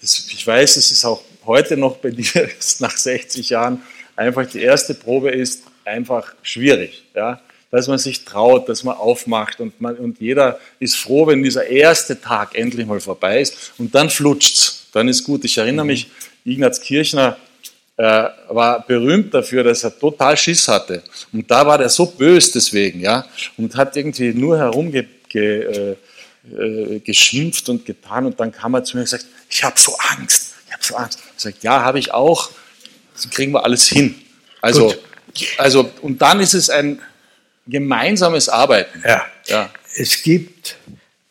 [0.00, 2.48] Das, ich weiß, es ist auch heute noch bei dir
[2.80, 3.82] nach 60 Jahren
[4.20, 7.04] einfach die erste Probe ist einfach schwierig.
[7.14, 7.40] Ja?
[7.70, 11.66] Dass man sich traut, dass man aufmacht und, man, und jeder ist froh, wenn dieser
[11.66, 14.88] erste Tag endlich mal vorbei ist und dann flutscht's.
[14.92, 15.44] Dann ist gut.
[15.44, 16.10] Ich erinnere mich,
[16.44, 17.36] Ignaz Kirchner
[17.96, 21.02] äh, war berühmt dafür, dass er total Schiss hatte.
[21.32, 25.96] Und da war der so bös deswegen, ja, und hat irgendwie nur herumge ge, äh,
[26.56, 29.94] äh, geschimpft und getan und dann kam er zu mir und gesagt, ich habe so
[30.16, 31.18] Angst, ich habe so Angst.
[31.36, 32.50] Ich sage, ja, habe ich auch,
[33.12, 34.14] das kriegen wir alles hin.
[34.62, 34.94] Also,
[35.58, 37.00] also, und dann ist es ein
[37.70, 39.02] gemeinsames Arbeiten.
[39.06, 39.26] Ja.
[39.46, 39.70] ja.
[39.96, 40.76] Es gibt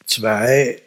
[0.05, 0.81] zwei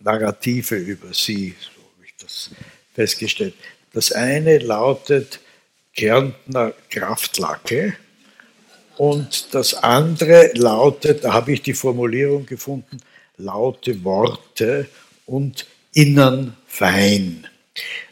[0.00, 2.50] Narrative über Sie, so habe ich das
[2.94, 3.54] festgestellt.
[3.92, 5.40] Das eine lautet
[5.94, 7.96] Kärntner Kraftlacke
[8.96, 13.00] und das andere lautet, da habe ich die Formulierung gefunden,
[13.36, 14.86] laute Worte
[15.26, 17.46] und innern fein.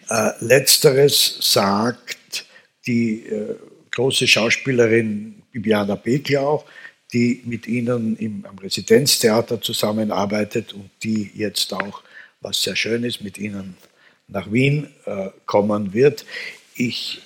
[0.09, 2.47] Äh, letzteres sagt
[2.87, 3.57] die äh,
[3.91, 6.65] große Schauspielerin Bibiana Beklau,
[7.13, 12.03] die mit Ihnen im, am Residenztheater zusammenarbeitet und die jetzt auch,
[12.41, 13.77] was sehr schön ist, mit Ihnen
[14.29, 16.25] nach Wien äh, kommen wird.
[16.75, 17.23] Ich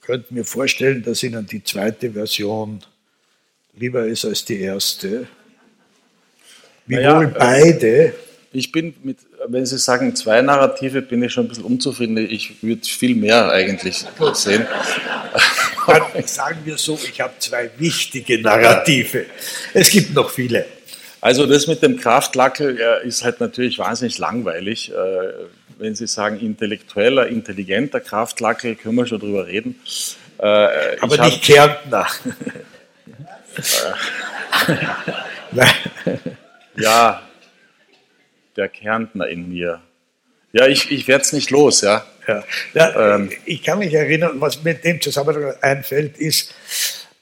[0.00, 2.80] könnte mir vorstellen, dass Ihnen die zweite Version
[3.74, 5.28] lieber ist als die erste.
[6.86, 8.14] Wiewohl naja, äh, beide.
[8.52, 12.16] Ich bin mit, wenn Sie sagen zwei Narrative, bin ich schon ein bisschen unzufrieden.
[12.18, 14.66] Ich würde viel mehr eigentlich sehen.
[16.26, 19.26] sagen wir so, ich habe zwei wichtige Narrative.
[19.72, 20.66] Es gibt noch viele.
[21.20, 24.90] Also das mit dem Kraftlackel ist halt natürlich wahnsinnig langweilig.
[24.90, 24.94] Äh,
[25.78, 29.80] wenn Sie sagen intellektueller, intelligenter Kraftlackel, können wir schon drüber reden.
[30.38, 32.06] Äh, Aber nicht Kärntner.
[36.76, 37.22] ja,
[38.60, 39.80] der Kärntner in mir.
[40.52, 42.04] Ja, ich, ich werde es nicht los, ja.
[42.28, 42.44] ja.
[42.74, 46.54] ja ähm, ich kann mich erinnern, was mir in dem Zusammenhang einfällt, ist,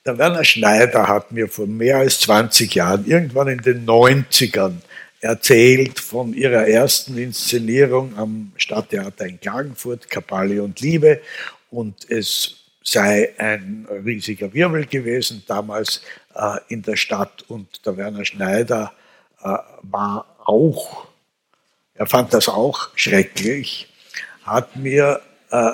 [0.05, 4.81] der Werner Schneider hat mir vor mehr als 20 Jahren, irgendwann in den 90ern,
[5.21, 11.21] erzählt von ihrer ersten Inszenierung am Stadttheater in Klagenfurt, Kapalle und Liebe.
[11.71, 16.03] Und es sei ein riesiger Wirbel gewesen damals
[16.35, 17.45] äh, in der Stadt.
[17.49, 18.93] Und der Werner Schneider
[19.43, 21.09] äh, war auch
[21.99, 23.89] er fand das auch schrecklich,
[24.45, 25.71] hat mir äh,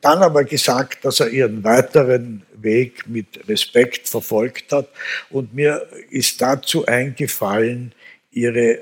[0.00, 4.88] dann aber gesagt, dass er ihren weiteren Weg mit Respekt verfolgt hat.
[5.28, 7.92] Und mir ist dazu eingefallen,
[8.30, 8.80] ihre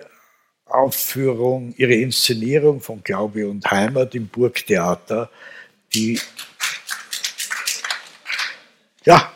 [0.67, 5.31] Aufführung, ihre Inszenierung von Glaube und Heimat im Burgtheater,
[5.93, 6.21] die
[9.05, 9.33] ja,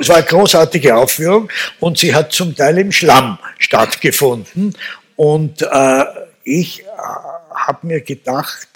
[0.00, 4.74] es war eine großartige Aufführung und sie hat zum Teil im Schlamm stattgefunden.
[5.16, 6.04] Und äh,
[6.46, 8.68] ich äh, habe mir gedacht,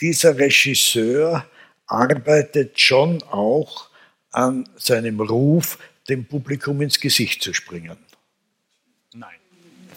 [0.00, 1.46] dieser Regisseur
[1.86, 3.88] arbeitet schon auch
[4.30, 5.78] an seinem Ruf,
[6.08, 7.96] dem Publikum ins Gesicht zu springen.
[9.14, 9.30] Nein.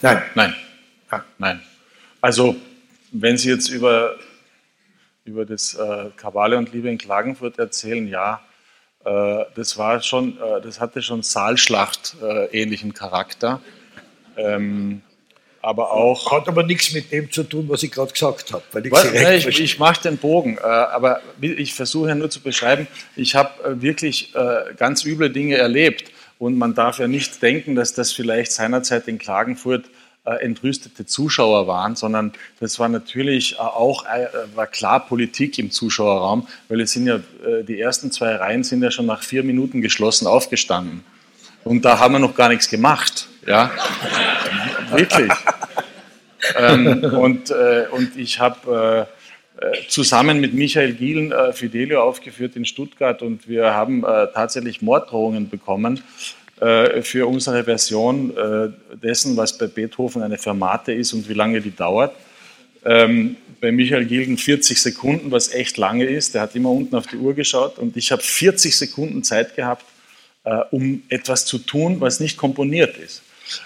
[0.00, 0.22] Nein.
[0.34, 0.54] Nein.
[1.38, 1.62] Nein.
[2.20, 2.56] Also,
[3.12, 4.16] wenn Sie jetzt über,
[5.24, 8.42] über das äh, Kabale und Liebe in Klagenfurt erzählen, ja,
[9.04, 13.60] äh, das war schon, äh, das hatte schon Saalschlacht äh, ähnlichen Charakter.
[14.36, 15.02] Ähm,
[15.66, 16.30] aber auch.
[16.30, 18.62] Hat aber nichts mit dem zu tun, was ich gerade gesagt habe.
[18.70, 22.30] Weil ich, was, nein, ich, ich mache den Bogen, äh, aber ich versuche ja nur
[22.30, 26.12] zu beschreiben, ich habe äh, wirklich äh, ganz üble Dinge erlebt.
[26.38, 29.86] Und man darf ja nicht denken, dass das vielleicht seinerzeit in Klagenfurt
[30.40, 34.04] entrüstete Zuschauer waren, sondern das war natürlich auch
[34.56, 37.20] war klar Politik im Zuschauerraum, weil es sind ja
[37.62, 41.04] die ersten zwei Reihen sind ja schon nach vier Minuten geschlossen aufgestanden
[41.66, 43.72] und da haben wir noch gar nichts gemacht, ja,
[44.90, 45.32] wirklich.
[46.58, 49.16] Ähm, und, äh, und ich habe äh,
[49.58, 54.82] äh, zusammen mit Michael Gielen äh, Fidelio aufgeführt in Stuttgart und wir haben äh, tatsächlich
[54.82, 56.02] Morddrohungen bekommen
[56.60, 58.34] äh, für unsere Version
[59.02, 62.14] dessen, was bei Beethoven eine Fermate ist und wie lange die dauert.
[62.84, 66.34] Ähm, bei Michael Gilden 40 Sekunden, was echt lange ist.
[66.34, 69.84] Der hat immer unten auf die Uhr geschaut und ich habe 40 Sekunden Zeit gehabt,
[70.70, 73.22] um etwas zu tun, was nicht komponiert ist.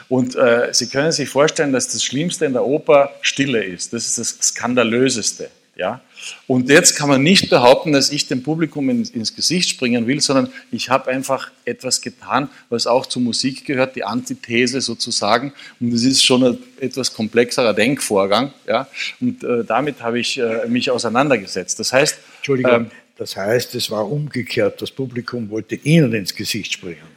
[0.08, 3.92] Und äh, Sie können sich vorstellen, dass das Schlimmste in der Oper Stille ist.
[3.92, 5.50] Das ist das Skandalöseste.
[5.80, 6.02] Ja?
[6.46, 10.20] Und jetzt kann man nicht behaupten, dass ich dem Publikum ins, ins Gesicht springen will,
[10.20, 15.54] sondern ich habe einfach etwas getan, was auch zur Musik gehört, die Antithese sozusagen.
[15.80, 18.52] Und das ist schon ein etwas komplexerer Denkvorgang.
[18.68, 18.88] Ja?
[19.20, 21.80] Und äh, damit habe ich äh, mich auseinandergesetzt.
[21.80, 24.82] Das heißt, Entschuldigung, ähm, das heißt, es war umgekehrt.
[24.82, 27.08] Das Publikum wollte Ihnen ins Gesicht springen.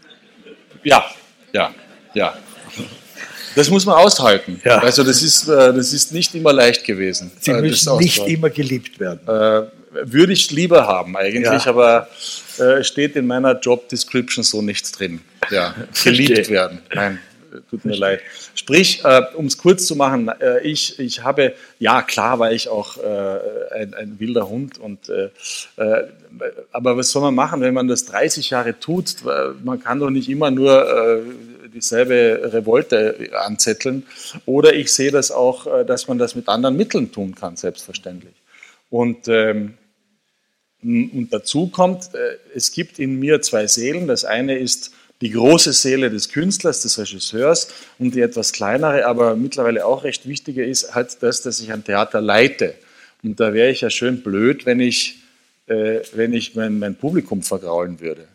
[0.84, 1.06] Ja,
[1.54, 1.74] ja,
[2.14, 2.38] ja.
[3.56, 4.60] Das muss man aushalten.
[4.64, 4.80] Ja.
[4.80, 7.32] Also das ist, äh, das ist nicht immer leicht gewesen.
[7.40, 9.20] Sie äh, müssen nicht immer geliebt werden.
[9.28, 9.68] Äh,
[10.12, 11.70] würde ich lieber haben eigentlich, ja.
[11.70, 12.08] aber
[12.82, 15.22] steht in meiner Job Description so nichts drin.
[15.52, 16.80] Ja, geliebt werden.
[16.94, 17.20] Nein,
[17.70, 18.22] tut mir leid.
[18.56, 22.70] Sprich, äh, um es kurz zu machen, äh, ich, ich habe, ja klar war ich
[22.70, 25.12] auch äh, ein, ein, wilder Hund, und,
[26.72, 29.18] aber was soll man machen, wenn man das 30 Jahre tut?
[29.64, 31.24] Man kann doch nicht immer nur
[31.74, 34.06] dieselbe Revolte anzetteln.
[34.46, 38.36] Oder ich sehe das auch, äh, dass man das mit anderen Mitteln tun kann, selbstverständlich.
[38.90, 39.76] Und, ähm,
[40.82, 44.08] und dazu kommt, äh, es gibt in mir zwei Seelen.
[44.08, 49.36] Das eine ist die große Seele des Künstlers, des Regisseurs und die etwas kleinere, aber
[49.36, 52.76] mittlerweile auch recht wichtige ist halt das, dass ich ein Theater leite.
[53.24, 55.20] Und da wäre ich ja schön blöd, wenn ich,
[55.68, 58.28] äh, wenn ich mein, mein Publikum vergraulen würde.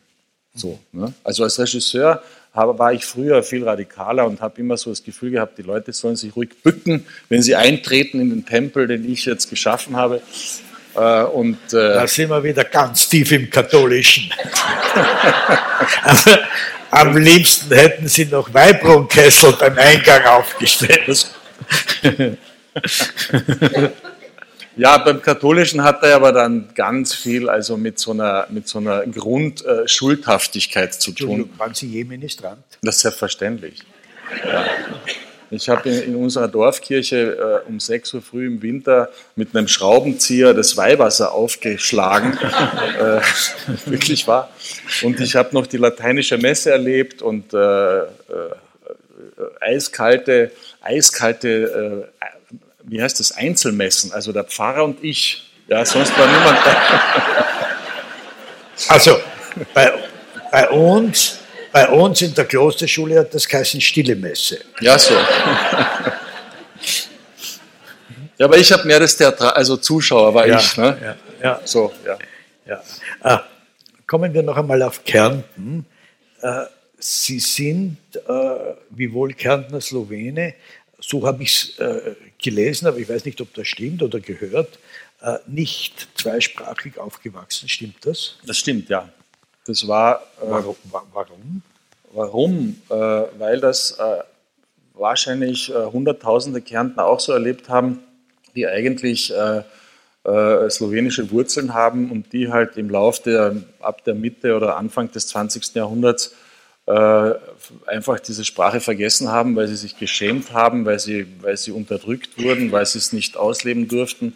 [0.54, 1.12] So, ne?
[1.24, 2.22] Also als Regisseur
[2.54, 5.92] habe, war ich früher viel radikaler und habe immer so das Gefühl gehabt, die Leute
[5.92, 10.20] sollen sich ruhig bücken, wenn sie eintreten in den Tempel, den ich jetzt geschaffen habe.
[10.94, 14.32] Äh, und, äh, da sind wir wieder ganz tief im Katholischen.
[16.90, 21.26] Am liebsten hätten sie noch Weibrunkessel beim Eingang aufgestellt.
[24.78, 28.78] Ja, beim Katholischen hat er aber dann ganz viel also mit so einer, mit so
[28.78, 31.50] einer Grundschuldhaftigkeit äh, zu tun.
[31.58, 32.62] Waren Sie je Ministrant?
[32.82, 33.82] Das ist selbstverständlich.
[34.46, 34.64] Ja.
[35.50, 39.66] Ich habe in, in, unserer Dorfkirche äh, um 6 Uhr früh im Winter mit einem
[39.66, 42.38] Schraubenzieher das Weihwasser aufgeschlagen.
[43.00, 43.20] äh,
[43.86, 44.48] wirklich wahr.
[45.02, 48.04] Und ich habe noch die lateinische Messe erlebt und äh, äh
[49.60, 52.08] eiskalte, eiskalte
[52.88, 55.44] wie heißt das, Einzelmessen, also der Pfarrer und ich.
[55.68, 56.76] Ja, sonst war niemand da.
[58.86, 59.18] Also
[59.74, 59.92] bei,
[60.52, 61.40] bei uns,
[61.72, 64.60] bei uns in der Klosterschule hat das geheißen Stille Messe.
[64.80, 65.14] Ja, so.
[68.38, 70.76] Ja, aber ich habe mehr das Theater, also Zuschauer war ja, ich.
[70.76, 70.96] Ne?
[71.02, 71.60] Ja, ja.
[71.64, 72.16] So, ja.
[72.66, 72.82] ja.
[73.20, 73.42] Ah,
[74.06, 75.84] kommen wir noch einmal auf Kärnten.
[76.40, 76.66] Äh,
[77.00, 78.30] Sie sind, äh,
[78.90, 80.54] wie wohl Kärntner Slowene,
[81.00, 84.78] so habe ich es äh, gelesen, aber ich weiß nicht, ob das stimmt oder gehört,
[85.20, 87.68] äh, nicht zweisprachig aufgewachsen.
[87.68, 88.36] Stimmt das?
[88.46, 89.08] Das stimmt, ja.
[89.66, 90.22] Das war.
[90.40, 90.76] Äh, warum?
[91.12, 91.62] Warum,
[92.12, 92.82] warum?
[92.88, 92.94] Äh,
[93.38, 93.98] weil das
[94.94, 98.00] wahrscheinlich Hunderttausende Kärntner auch so erlebt haben,
[98.56, 99.32] die eigentlich
[100.24, 105.28] slowenische Wurzeln haben und die halt im Lauf der, ab der Mitte oder Anfang des
[105.28, 105.76] 20.
[105.76, 106.34] Jahrhunderts
[107.86, 112.42] einfach diese Sprache vergessen haben, weil sie sich geschämt haben, weil sie, weil sie unterdrückt
[112.42, 114.34] wurden, weil sie es nicht ausleben durften.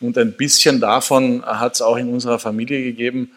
[0.00, 3.32] Und ein bisschen davon hat es auch in unserer Familie gegeben.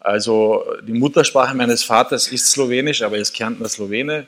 [0.00, 4.26] Also die Muttersprache meines Vaters ist Slowenisch, aber er ist Kärntner Slowene.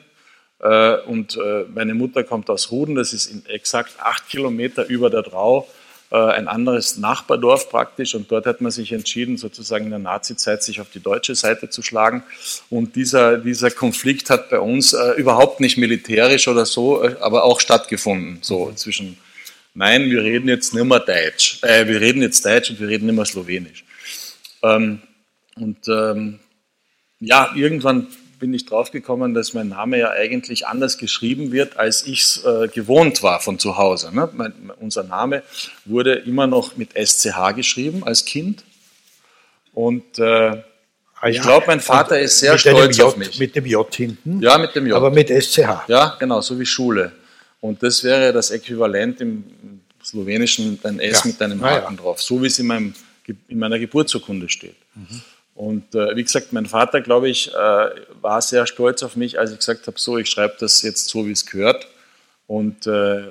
[0.59, 5.21] Äh, und äh, meine Mutter kommt aus Ruden, das ist exakt acht Kilometer über der
[5.21, 5.67] Drau.
[6.11, 10.63] Äh, ein anderes Nachbardorf praktisch und dort hat man sich entschieden, sozusagen in der Nazizeit
[10.63, 12.23] sich auf die deutsche Seite zu schlagen.
[12.71, 17.43] Und dieser, dieser Konflikt hat bei uns äh, überhaupt nicht militärisch oder so, äh, aber
[17.43, 19.19] auch stattgefunden, so zwischen,
[19.75, 23.05] nein, wir reden jetzt nicht mehr Deutsch, äh, wir reden jetzt Deutsch und wir reden
[23.05, 23.83] nicht mehr Slowenisch.
[24.63, 25.01] Ähm,
[25.57, 26.39] und ähm,
[27.19, 28.07] ja, irgendwann
[28.39, 32.67] bin ich draufgekommen, dass mein Name ja eigentlich anders geschrieben wird, als ich es äh,
[32.67, 34.15] gewohnt war von zu Hause.
[34.15, 34.29] Ne?
[34.33, 35.43] Mein, unser Name
[35.85, 38.63] wurde immer noch mit SCH geschrieben als Kind.
[39.73, 41.43] Und äh, ah, ich ja.
[41.43, 43.37] glaube, mein Vater ist sehr stolz J, auf mich.
[43.39, 44.41] Mit dem J hinten?
[44.41, 44.95] Ja, mit dem J.
[44.95, 45.87] Aber mit SCH?
[45.87, 47.11] Ja, genau, so wie Schule.
[47.61, 49.43] Und das wäre das Äquivalent im
[50.03, 51.31] Slowenischen, ein S ja.
[51.31, 52.01] mit einem Haken ja.
[52.01, 52.93] drauf, so wie es in, meinem,
[53.47, 54.77] in meiner Geburtsurkunde steht.
[54.95, 55.21] Mhm.
[55.59, 57.89] Und äh, wie gesagt, mein Vater, glaube ich, äh,
[58.21, 61.27] war sehr stolz auf mich, als ich gesagt habe, so, ich schreibe das jetzt so,
[61.27, 61.85] wie es gehört.
[62.47, 63.23] Und äh,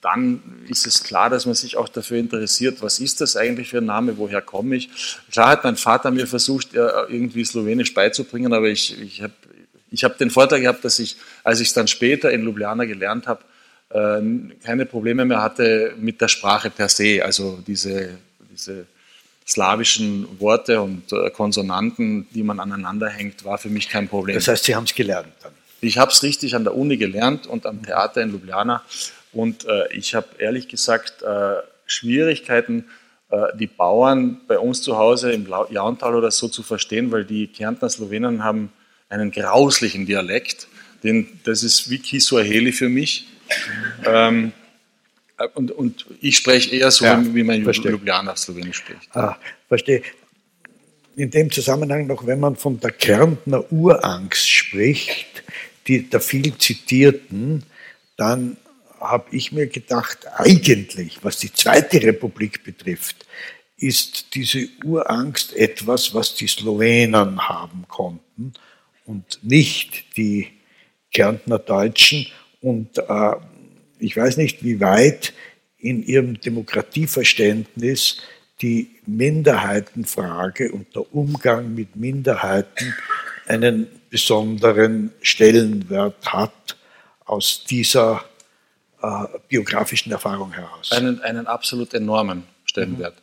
[0.00, 3.78] dann ist es klar, dass man sich auch dafür interessiert, was ist das eigentlich für
[3.78, 4.88] ein Name, woher komme ich.
[5.32, 9.32] Klar hat mein Vater mir versucht, irgendwie Slowenisch beizubringen, aber ich, ich habe
[9.90, 13.26] ich hab den Vorteil gehabt, dass ich, als ich es dann später in Ljubljana gelernt
[13.26, 13.42] habe,
[13.90, 14.22] äh,
[14.64, 17.24] keine Probleme mehr hatte mit der Sprache per se.
[17.24, 18.10] Also diese,
[18.48, 18.86] diese
[19.48, 24.34] slawischen Worte und äh, Konsonanten, die man aneinander hängt, war für mich kein Problem.
[24.34, 25.52] Das heißt, Sie haben es gelernt dann?
[25.80, 28.82] Ich habe es richtig an der Uni gelernt und am Theater in Ljubljana.
[29.32, 31.54] Und äh, ich habe ehrlich gesagt äh,
[31.86, 32.84] Schwierigkeiten,
[33.30, 37.46] äh, die Bauern bei uns zu Hause im Jauntal oder so zu verstehen, weil die
[37.46, 38.72] Kärntner Slowenen haben
[39.08, 40.68] einen grauslichen Dialekt.
[41.02, 43.28] Den, das ist wie Kiswahili für mich.
[44.04, 44.52] Ähm,
[45.54, 47.92] und, und ich spreche eher so, ja, wie man verstehe.
[47.92, 49.14] Ljubljana Slowenisch spricht.
[49.14, 49.36] Ah,
[49.68, 50.02] verstehe.
[51.16, 55.42] In dem Zusammenhang noch, wenn man von der Kärntner Urangst spricht,
[55.86, 57.64] die der viel zitierten,
[58.16, 58.56] dann
[59.00, 63.26] habe ich mir gedacht, eigentlich, was die Zweite Republik betrifft,
[63.76, 68.52] ist diese Urangst etwas, was die Slowenen haben konnten
[69.06, 70.48] und nicht die
[71.12, 72.26] Kärntner Deutschen.
[72.60, 73.34] Und äh,
[73.98, 75.32] ich weiß nicht, wie weit
[75.78, 78.18] in ihrem Demokratieverständnis
[78.60, 82.94] die Minderheitenfrage und der Umgang mit Minderheiten
[83.46, 86.76] einen besonderen Stellenwert hat
[87.24, 88.24] aus dieser
[89.02, 90.90] äh, biografischen Erfahrung heraus?
[90.92, 93.14] Einen, einen absolut enormen Stellenwert.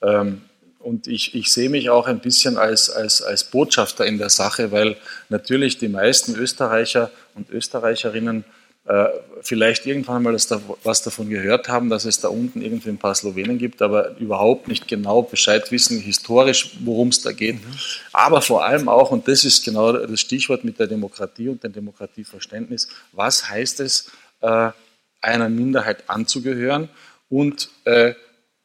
[0.00, 0.08] Mhm.
[0.08, 0.40] Ähm,
[0.78, 4.72] und ich, ich sehe mich auch ein bisschen als, als, als Botschafter in der Sache,
[4.72, 4.96] weil
[5.28, 8.44] natürlich die meisten Österreicher und Österreicherinnen
[9.42, 13.14] vielleicht irgendwann mal da, was davon gehört haben, dass es da unten irgendwie ein paar
[13.14, 17.56] Slowenen gibt, aber überhaupt nicht genau Bescheid wissen, historisch, worum es da geht.
[17.56, 17.72] Mhm.
[18.12, 21.72] Aber vor allem auch, und das ist genau das Stichwort mit der Demokratie und dem
[21.72, 24.10] Demokratieverständnis, was heißt es,
[24.40, 24.70] äh,
[25.20, 26.88] einer Minderheit anzugehören
[27.28, 28.14] und äh,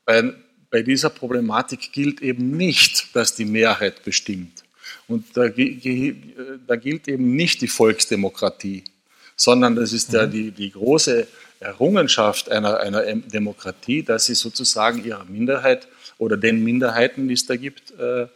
[0.05, 4.63] bei, dieser Problematik gilt eben nicht, dass die Mehrheit bestimmt.
[5.07, 8.83] Und da gilt eben nicht die Volksdemokratie,
[9.35, 10.31] sondern das ist ja mhm.
[10.31, 11.27] die, die große
[11.59, 17.55] Errungenschaft einer, einer Demokratie, dass sie sozusagen ihrer Minderheit oder den Minderheiten, die es da
[17.55, 18.27] gibt, äh,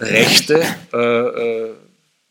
[0.00, 1.74] Rechte äh, äh,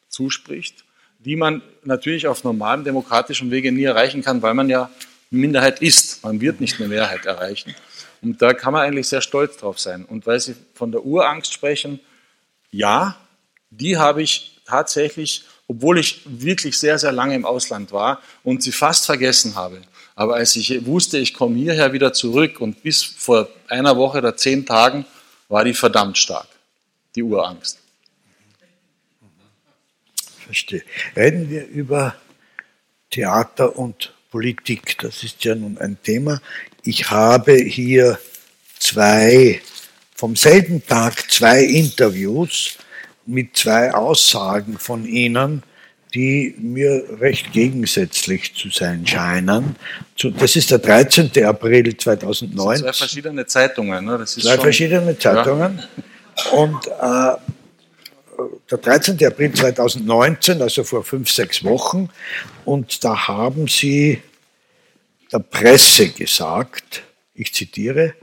[0.09, 0.84] zuspricht,
[1.20, 4.89] die man natürlich auf normalem demokratischen Wege nie erreichen kann, weil man ja
[5.30, 6.24] Minderheit ist.
[6.24, 7.76] Man wird nicht eine Mehrheit erreichen.
[8.22, 10.05] Und da kann man eigentlich sehr stolz drauf sein.
[10.05, 11.99] Und weil Sie von der Urangst sprechen,
[12.72, 13.18] ja,
[13.70, 18.72] die habe ich tatsächlich, obwohl ich wirklich sehr, sehr lange im Ausland war und sie
[18.72, 19.82] fast vergessen habe.
[20.16, 24.38] Aber als ich wusste, ich komme hierher wieder zurück und bis vor einer Woche oder
[24.38, 25.05] zehn Tagen
[25.49, 26.47] war die verdammt stark,
[27.16, 27.80] die Urangst.
[30.45, 30.84] Verstehe.
[31.16, 32.16] Reden wir über
[33.09, 34.97] Theater und Politik.
[34.99, 36.41] Das ist ja nun ein Thema.
[36.84, 38.20] Ich habe hier
[38.78, 39.61] zwei,
[40.16, 42.78] vom selben Tag zwei Interviews
[43.26, 45.63] mit zwei Aussagen von Ihnen,
[46.13, 49.76] die mir recht gegensätzlich zu sein scheinen.
[50.38, 51.32] Das ist der 13.
[51.43, 52.78] April 2009.
[52.78, 54.05] zwei verschiedene Zeitungen.
[54.05, 54.26] Ne?
[54.26, 55.80] zwei verschiedene Zeitungen.
[55.80, 56.51] Ja.
[56.51, 57.38] Und äh,
[58.71, 59.26] der 13.
[59.26, 62.09] April 2019, also vor fünf, sechs Wochen,
[62.63, 64.21] und da haben Sie
[65.34, 67.03] der Presse gesagt,
[67.34, 68.13] ich zitiere,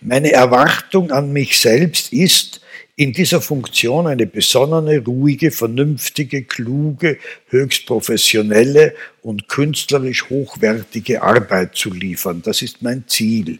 [0.00, 2.61] meine Erwartung an mich selbst ist,
[3.02, 11.92] in dieser Funktion eine besonnene, ruhige, vernünftige, kluge, höchst professionelle und künstlerisch hochwertige Arbeit zu
[11.92, 12.42] liefern.
[12.44, 13.58] Das ist mein Ziel.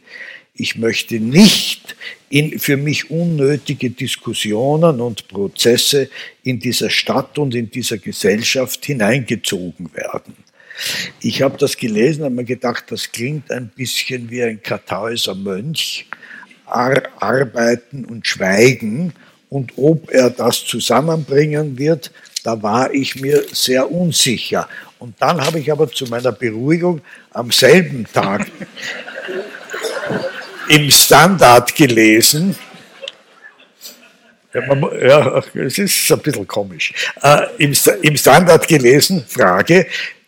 [0.55, 1.97] Ich möchte nicht
[2.31, 6.09] in für mich unnötige Diskussionen und Prozesse
[6.45, 10.37] in dieser Stadt und in dieser Gesellschaft hineingezogen werden.
[11.21, 16.07] Ich habe das gelesen und mir gedacht, das klingt ein bisschen wie ein Kartäuser Mönch.
[16.65, 19.13] Ar arbeiten und schweigen.
[19.53, 22.11] Und ob er das zusammenbringen wird,
[22.43, 24.67] da war ich mir sehr unsicher.
[24.99, 28.47] Und dann habe ich aber zu meiner Beruhigung am selben Tag
[30.71, 32.57] im Standard gelesen.
[34.55, 36.95] Ja, es ist ein bisschen komisch.
[37.23, 39.87] Äh, im, Im Standard gelesen, Frage,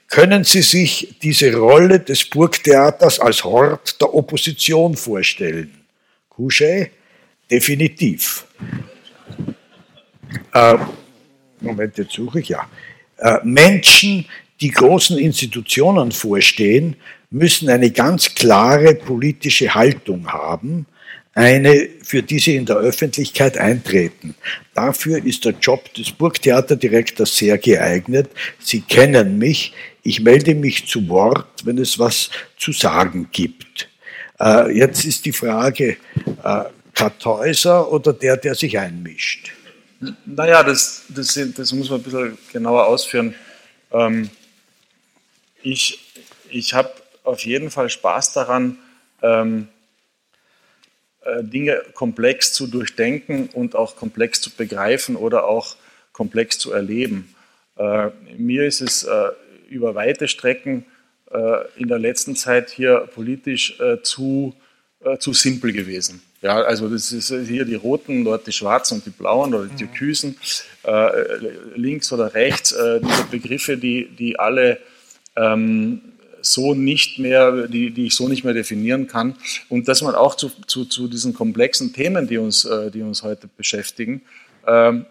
[0.09, 5.72] können Sie sich diese Rolle des Burgtheaters als Hort der Opposition vorstellen?
[6.29, 6.91] Couchet?
[7.51, 8.45] Definitiv.
[10.53, 10.77] Äh,
[11.61, 12.66] Moment, jetzt suche ich ja.
[13.18, 14.27] Äh, Menschen,
[14.61, 16.97] die großen Institutionen vorstehen,
[17.31, 20.87] müssen eine ganz klare politische Haltung haben,
[21.35, 24.37] eine, für die sie in der Öffentlichkeit eintreten.
[24.72, 28.31] Dafür ist der Job des Burgtheaterdirektors sehr geeignet.
[28.61, 29.75] Sie kennen mich.
[30.05, 33.89] Ich melde mich zu Wort, wenn es was zu sagen gibt.
[34.39, 35.97] Äh, jetzt ist die Frage,
[36.45, 36.64] äh,
[36.95, 39.53] Kartäuser oder der, der sich einmischt?
[40.27, 43.35] Naja, das, das, das muss man ein bisschen genauer ausführen.
[43.93, 44.31] Ähm,
[45.63, 46.05] ich
[46.55, 46.93] ich habe
[47.25, 48.79] auf jeden Fall Spaß daran,
[49.23, 49.69] ähm,
[51.23, 55.77] äh, Dinge komplex zu durchdenken und auch komplex zu begreifen oder auch
[56.13, 57.35] komplex zu erleben.
[57.77, 59.31] Äh, mir ist es äh,
[59.69, 60.87] über weite Strecken
[61.31, 64.55] äh, in der letzten Zeit hier politisch äh, zu,
[65.19, 66.23] zu simpel gewesen.
[66.45, 69.73] Ja, also das ist hier die roten, dort die schwarzen und die blauen oder die
[69.73, 69.79] mhm.
[69.79, 70.37] türkisen,
[71.75, 74.79] links oder rechts, diese Begriffe, die, die alle
[75.37, 76.03] ähm,
[76.43, 79.37] so nicht mehr, die, die ich so nicht mehr definieren kann.
[79.69, 83.23] Und dass man auch zu, zu, zu diesen komplexen Themen, die uns, äh, die uns
[83.23, 84.23] heute beschäftigen,
[84.67, 85.07] ähm,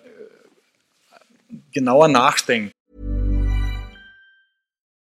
[1.72, 2.74] genauer nachdenkt.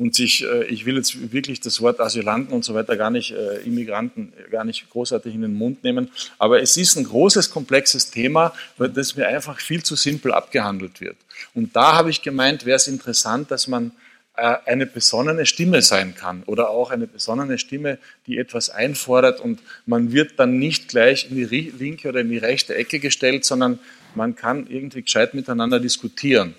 [0.00, 3.32] und sich, äh, ich will jetzt wirklich das Wort Asylanten und so weiter gar nicht,
[3.32, 8.10] äh, Immigranten gar nicht großartig in den Mund nehmen, aber es ist ein großes, komplexes
[8.10, 11.18] Thema, das mir einfach viel zu simpel abgehandelt wird.
[11.54, 13.92] Und da habe ich gemeint, wäre es interessant, dass man
[14.36, 19.60] äh, eine besonnene Stimme sein kann oder auch eine besonnene Stimme, die etwas einfordert und
[19.84, 21.44] man wird dann nicht gleich in die
[21.78, 23.78] linke oder in die rechte Ecke gestellt, sondern
[24.14, 26.54] man kann irgendwie gescheit miteinander diskutieren.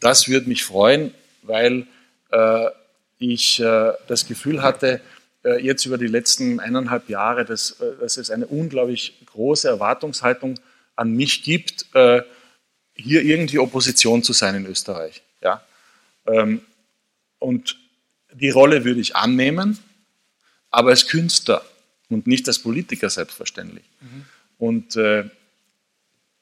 [0.00, 1.84] Das würde mich freuen, weil äh,
[3.18, 5.00] ich äh, das Gefühl hatte,
[5.44, 10.58] äh, jetzt über die letzten eineinhalb Jahre, dass, dass es eine unglaublich große Erwartungshaltung
[10.96, 11.86] an mich gibt,
[12.96, 15.22] hier irgendwie Opposition zu sein in Österreich.
[15.42, 15.64] Ja?
[16.26, 16.60] Ähm,
[17.40, 17.76] und
[18.32, 19.78] die Rolle würde ich annehmen,
[20.70, 21.64] aber als Künstler
[22.08, 23.84] und nicht als Politiker selbstverständlich.
[24.00, 24.24] Mhm.
[24.58, 24.96] Und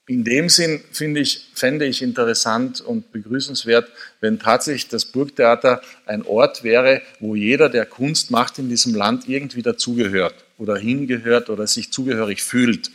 [0.06, 3.88] in dem Sinn finde ich, fände ich interessant und begrüßenswert,
[4.20, 9.28] wenn tatsächlich das Burgtheater ein Ort wäre, wo jeder, der Kunst macht in diesem Land,
[9.28, 12.90] irgendwie dazugehört oder hingehört oder sich zugehörig fühlt.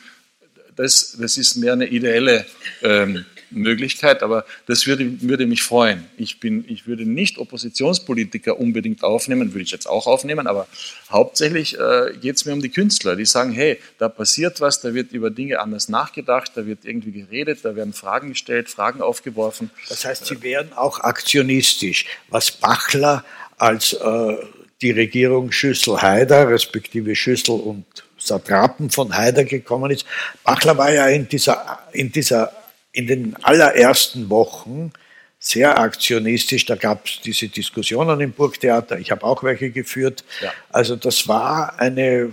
[0.75, 2.45] Das, das ist mehr eine ideelle
[2.83, 6.05] ähm, Möglichkeit, aber das würde, würde mich freuen.
[6.17, 10.67] Ich, bin, ich würde nicht Oppositionspolitiker unbedingt aufnehmen, würde ich jetzt auch aufnehmen, aber
[11.09, 14.93] hauptsächlich äh, geht es mir um die Künstler, die sagen, hey, da passiert was, da
[14.93, 19.69] wird über Dinge anders nachgedacht, da wird irgendwie geredet, da werden Fragen gestellt, Fragen aufgeworfen.
[19.89, 23.23] Das heißt, sie wären auch aktionistisch, was Bachler
[23.57, 24.37] als äh,
[24.81, 27.85] die Regierung Schüssel-Haider, respektive Schüssel und
[28.17, 30.05] Satrapen von Haider gekommen ist.
[30.43, 32.51] Bachler war ja in dieser, in dieser
[32.97, 34.91] in den allerersten Wochen
[35.39, 36.65] sehr aktionistisch.
[36.65, 38.97] Da gab es diese Diskussionen im Burgtheater.
[38.97, 40.23] Ich habe auch welche geführt.
[40.41, 40.51] Ja.
[40.69, 42.31] Also das war eine,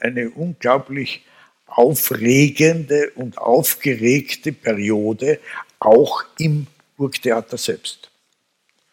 [0.00, 1.22] eine unglaublich
[1.66, 5.38] aufregende und aufgeregte Periode,
[5.78, 8.10] auch im Burgtheater selbst.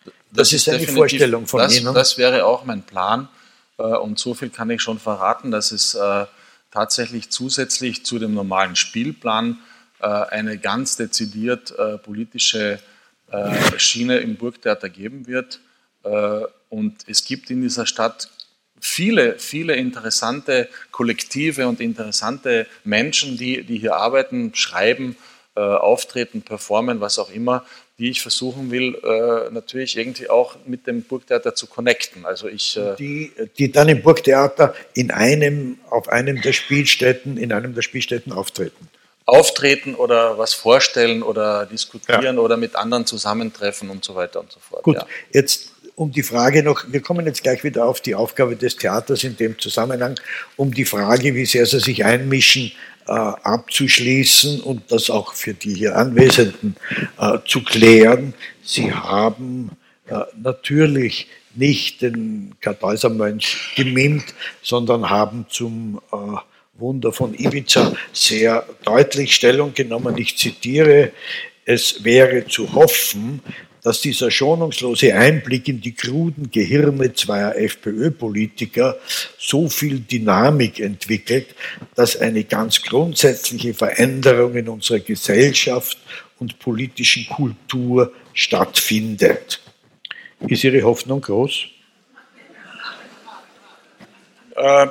[0.03, 1.93] Das, das ist eine Vorstellung von das, Ihnen.
[1.93, 3.29] Das wäre auch mein Plan.
[3.77, 6.25] Äh, und so viel kann ich schon verraten, dass es äh,
[6.71, 9.59] tatsächlich zusätzlich zu dem normalen Spielplan
[10.05, 12.79] eine ganz dezidiert äh, politische
[13.31, 15.59] äh, Schiene im Burgtheater geben wird.
[16.69, 18.29] Und es gibt in dieser Stadt
[18.79, 25.17] viele, viele interessante Kollektive und interessante Menschen, die, die hier arbeiten, schreiben,
[25.53, 27.65] auftreten, performen, was auch immer,
[27.97, 28.95] die ich versuchen will,
[29.51, 32.25] natürlich irgendwie auch mit dem Burgtheater zu connecten.
[32.25, 37.75] Also ich, die, die dann im Burgtheater in einem, auf einem der Spielstätten, in einem
[37.75, 38.87] der Spielstätten auftreten
[39.27, 42.41] auftreten oder was vorstellen oder diskutieren ja.
[42.41, 44.83] oder mit anderen zusammentreffen und so weiter und so fort.
[44.83, 45.05] Gut, ja.
[45.33, 49.23] jetzt um die Frage noch, wir kommen jetzt gleich wieder auf die Aufgabe des Theaters
[49.23, 50.17] in dem Zusammenhang,
[50.55, 52.71] um die Frage, wie sehr sie sich einmischen,
[53.07, 56.77] äh, abzuschließen und das auch für die hier Anwesenden
[57.19, 58.33] äh, zu klären.
[58.63, 59.71] Sie haben
[60.07, 66.37] äh, natürlich nicht den Kartäusermönch gemimt, sondern haben zum äh,
[66.79, 70.17] Wunder von Ibiza sehr deutlich Stellung genommen.
[70.17, 71.11] Ich zitiere,
[71.65, 73.41] es wäre zu hoffen,
[73.83, 78.97] dass dieser schonungslose Einblick in die kruden Gehirne zweier FPÖ-Politiker
[79.37, 81.55] so viel Dynamik entwickelt,
[81.95, 85.97] dass eine ganz grundsätzliche Veränderung in unserer Gesellschaft
[86.39, 89.61] und politischen Kultur stattfindet.
[90.47, 91.67] Ist Ihre Hoffnung groß?
[94.55, 94.87] Äh,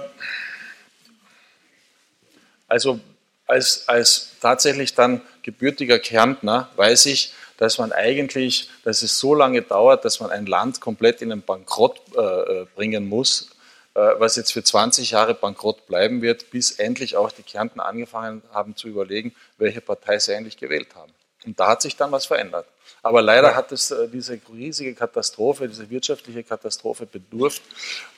[2.69, 3.01] also
[3.47, 9.63] als, als tatsächlich dann gebürtiger Kärntner weiß ich, dass man eigentlich, dass es so lange
[9.63, 13.51] dauert, dass man ein Land komplett in den Bankrott äh, äh bringen muss,
[13.95, 18.43] äh, was jetzt für 20 Jahre bankrott bleiben wird, bis endlich auch die Kärntner angefangen
[18.53, 21.13] haben zu überlegen, welche Partei sie eigentlich gewählt haben.
[21.47, 22.67] Und da hat sich dann was verändert.
[23.03, 27.63] Aber leider hat es äh, diese riesige Katastrophe, diese wirtschaftliche Katastrophe bedurft,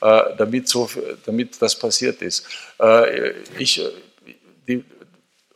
[0.01, 0.91] äh, damit, so,
[1.27, 2.47] damit das passiert ist.
[2.81, 3.83] Äh, ich
[4.69, 4.85] die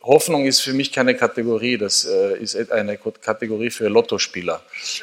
[0.01, 4.61] Hoffnung ist für mich keine Kategorie, das äh, ist eine Kategorie für Lottospieler.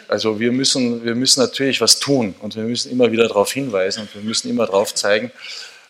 [0.08, 4.02] Also wir müssen, wir müssen natürlich was tun und wir müssen immer wieder darauf hinweisen
[4.02, 5.32] und wir müssen immer darauf zeigen.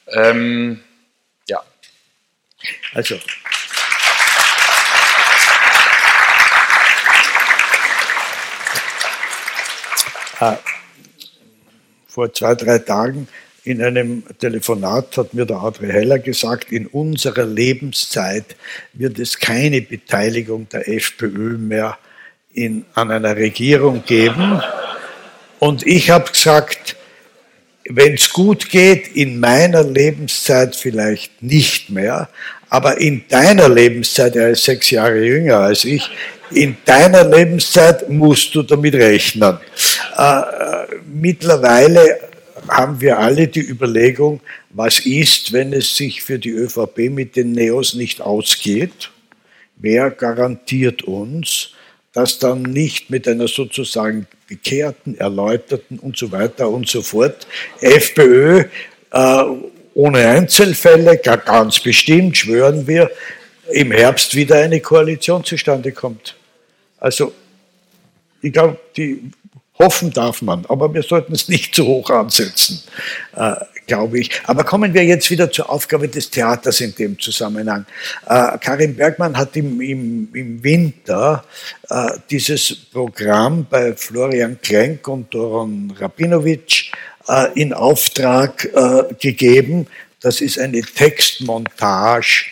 [0.06, 0.80] Ähm,
[1.48, 1.60] ja.
[2.94, 3.16] Also.
[10.38, 10.56] Äh,
[12.06, 13.26] vor zwei, drei Tagen
[13.70, 18.56] in einem Telefonat hat mir der Adri Heller gesagt, in unserer Lebenszeit
[18.92, 21.96] wird es keine Beteiligung der FPÖ mehr
[22.52, 24.60] in, an einer Regierung geben.
[25.58, 26.96] Und ich habe gesagt,
[27.88, 32.28] wenn es gut geht, in meiner Lebenszeit vielleicht nicht mehr,
[32.68, 36.08] aber in deiner Lebenszeit, er ist sechs Jahre jünger als ich,
[36.50, 39.58] in deiner Lebenszeit musst du damit rechnen.
[40.16, 40.42] Äh,
[41.12, 42.30] mittlerweile
[42.70, 44.40] haben wir alle die Überlegung,
[44.70, 49.10] was ist, wenn es sich für die ÖVP mit den Neos nicht ausgeht?
[49.76, 51.70] Wer garantiert uns,
[52.12, 57.46] dass dann nicht mit einer sozusagen bekehrten, erläuterten und so weiter und so fort
[57.80, 58.64] FPÖ
[59.12, 59.44] äh,
[59.94, 63.10] ohne Einzelfälle, ganz bestimmt, schwören wir,
[63.72, 66.36] im Herbst wieder eine Koalition zustande kommt.
[66.98, 67.32] Also
[68.42, 69.30] ich glaube, die
[69.80, 72.82] Hoffen darf man, aber wir sollten es nicht zu hoch ansetzen,
[73.34, 73.54] äh,
[73.86, 74.30] glaube ich.
[74.44, 77.86] Aber kommen wir jetzt wieder zur Aufgabe des Theaters in dem Zusammenhang.
[78.26, 81.44] Äh, Karin Bergmann hat im, im, im Winter
[81.88, 86.92] äh, dieses Programm bei Florian Klenk und Doron Rabinovic
[87.26, 89.86] äh, in Auftrag äh, gegeben.
[90.20, 92.50] Das ist eine Textmontage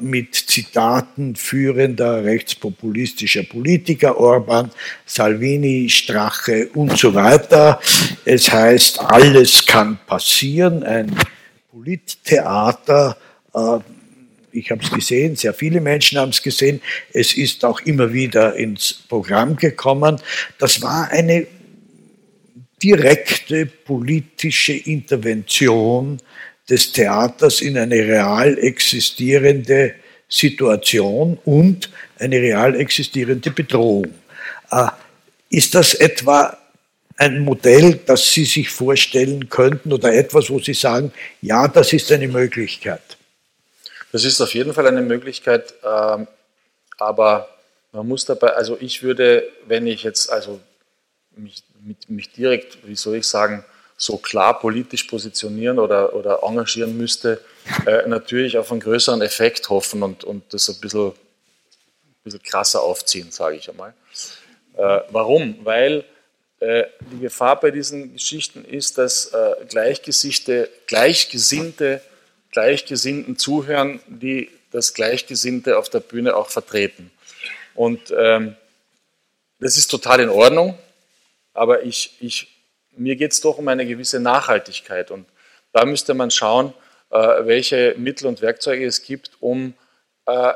[0.00, 4.70] mit Zitaten führender rechtspopulistischer Politiker, Orban,
[5.04, 7.80] Salvini, Strache und so weiter.
[8.24, 11.14] Es heißt, alles kann passieren, ein
[11.72, 13.16] Polittheater.
[13.54, 13.78] Äh,
[14.52, 16.80] ich habe es gesehen, sehr viele Menschen haben es gesehen.
[17.12, 20.20] Es ist auch immer wieder ins Programm gekommen.
[20.58, 21.46] Das war eine
[22.82, 26.18] direkte politische Intervention
[26.68, 29.94] des Theaters in eine real existierende
[30.28, 34.12] Situation und eine real existierende Bedrohung.
[34.70, 34.88] Äh,
[35.50, 36.58] ist das etwa
[37.16, 42.12] ein Modell, das Sie sich vorstellen könnten oder etwas, wo Sie sagen, ja, das ist
[42.12, 43.16] eine Möglichkeit?
[44.12, 46.28] Das ist auf jeden Fall eine Möglichkeit, ähm,
[46.98, 47.48] aber
[47.92, 50.60] man muss dabei, also ich würde, wenn ich jetzt also
[51.36, 51.62] mich,
[52.08, 53.64] mich direkt, wie soll ich sagen,
[54.00, 57.42] so klar politisch positionieren oder, oder engagieren müsste,
[57.84, 61.14] äh, natürlich auf einen größeren Effekt hoffen und, und das ein bisschen, ein
[62.22, 63.92] bisschen krasser aufziehen, sage ich einmal.
[64.76, 65.58] Äh, warum?
[65.64, 66.04] Weil
[66.60, 72.00] äh, die Gefahr bei diesen Geschichten ist, dass äh, Gleichgesinnte, Gleichgesinnte,
[72.52, 77.10] Gleichgesinnten zuhören, die das Gleichgesinnte auf der Bühne auch vertreten.
[77.74, 78.54] Und ähm,
[79.58, 80.78] das ist total in Ordnung,
[81.52, 82.57] aber ich, ich
[82.98, 85.10] mir geht es doch um eine gewisse Nachhaltigkeit.
[85.10, 85.26] Und
[85.72, 86.74] da müsste man schauen,
[87.10, 89.74] äh, welche Mittel und Werkzeuge es gibt, um,
[90.26, 90.52] äh,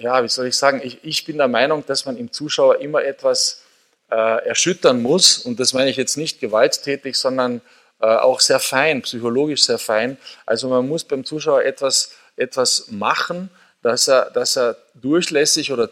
[0.00, 3.02] ja, wie soll ich sagen, ich, ich, bin der Meinung, dass man im Zuschauer immer
[3.02, 3.64] etwas
[4.10, 5.38] äh, erschüttern muss.
[5.38, 7.60] Und das meine ich jetzt nicht gewalttätig, sondern
[8.00, 10.16] äh, auch sehr fein, psychologisch sehr fein.
[10.46, 13.50] Also man muss beim Zuschauer etwas, etwas machen,
[13.82, 15.90] dass er, dass er durchlässig oder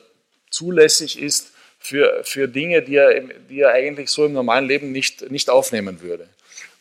[0.50, 1.48] zulässig ist
[1.86, 6.00] für, für Dinge, die er, die er eigentlich so im normalen Leben nicht, nicht aufnehmen
[6.00, 6.28] würde.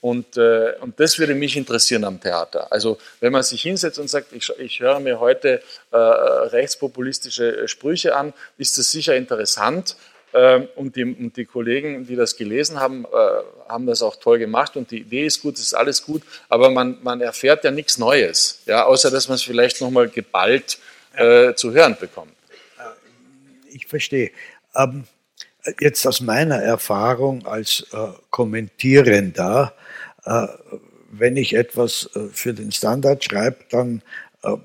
[0.01, 2.71] Und, äh, und das würde mich interessieren am Theater.
[2.71, 8.15] Also wenn man sich hinsetzt und sagt, ich, ich höre mir heute äh, rechtspopulistische Sprüche
[8.15, 9.95] an, ist das sicher interessant.
[10.33, 14.39] Äh, und, die, und die Kollegen, die das gelesen haben, äh, haben das auch toll
[14.39, 17.71] gemacht und die Idee ist gut, es ist alles gut, aber man, man erfährt ja
[17.71, 20.77] nichts Neues, ja, außer dass man es vielleicht nochmal geballt
[21.15, 22.33] äh, zu hören bekommt.
[23.75, 24.31] Ich verstehe.
[24.75, 25.05] Ähm,
[25.79, 29.73] jetzt aus meiner Erfahrung als äh, Kommentierender,
[30.25, 30.47] äh,
[31.11, 34.01] wenn ich etwas äh, für den Standard schreibe, dann
[34.43, 34.55] äh,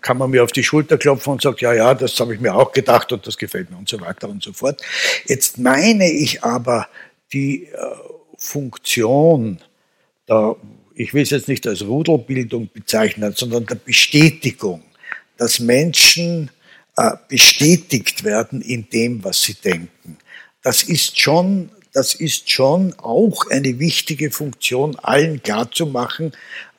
[0.00, 2.54] kann man mir auf die Schulter klopfen und sagt, ja, ja, das habe ich mir
[2.54, 4.82] auch gedacht und das gefällt mir und so weiter und so fort.
[5.26, 6.88] Jetzt meine ich aber
[7.32, 7.76] die äh,
[8.36, 9.60] Funktion
[10.28, 10.56] der,
[10.94, 14.82] ich will es jetzt nicht als Rudelbildung bezeichnen, sondern der Bestätigung,
[15.36, 16.50] dass Menschen
[17.28, 20.16] bestätigt werden in dem, was sie denken.
[20.62, 26.32] Das ist schon, das ist schon auch eine wichtige Funktion, allen klarzumachen,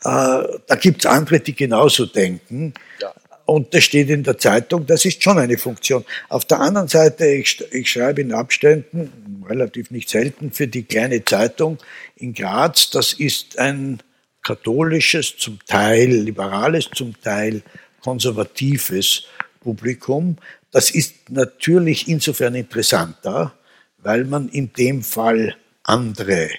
[0.04, 2.74] äh, da gibt es andere, die genauso denken.
[3.02, 3.14] Ja.
[3.46, 6.04] Und das steht in der Zeitung, das ist schon eine Funktion.
[6.28, 11.24] Auf der anderen Seite, ich, ich schreibe in Abständen, relativ nicht selten, für die kleine
[11.24, 11.78] Zeitung
[12.18, 14.04] in Graz, das ist ein
[14.44, 17.62] katholisches, zum Teil liberales, zum Teil
[18.02, 19.24] konservatives
[19.68, 20.38] Publikum.
[20.72, 23.54] Das ist natürlich insofern interessanter,
[23.98, 26.50] weil man in dem Fall andere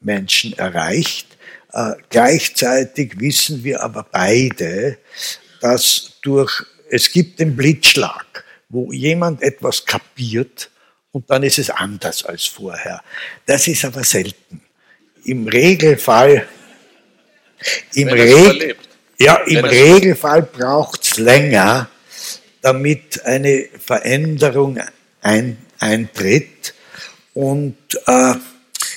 [0.00, 1.36] Menschen erreicht.
[1.72, 4.98] Äh, gleichzeitig wissen wir aber beide,
[5.60, 10.70] dass durch, es gibt den Blitzschlag, wo jemand etwas kapiert
[11.12, 13.00] und dann ist es anders als vorher.
[13.46, 14.60] Das ist aber selten.
[15.24, 16.48] Im Regelfall,
[17.94, 18.76] im, Reg
[19.18, 21.88] ja, im Regelfall braucht es länger,
[22.66, 24.80] damit eine Veränderung
[25.22, 26.74] ein, eintritt.
[27.32, 28.34] Und äh,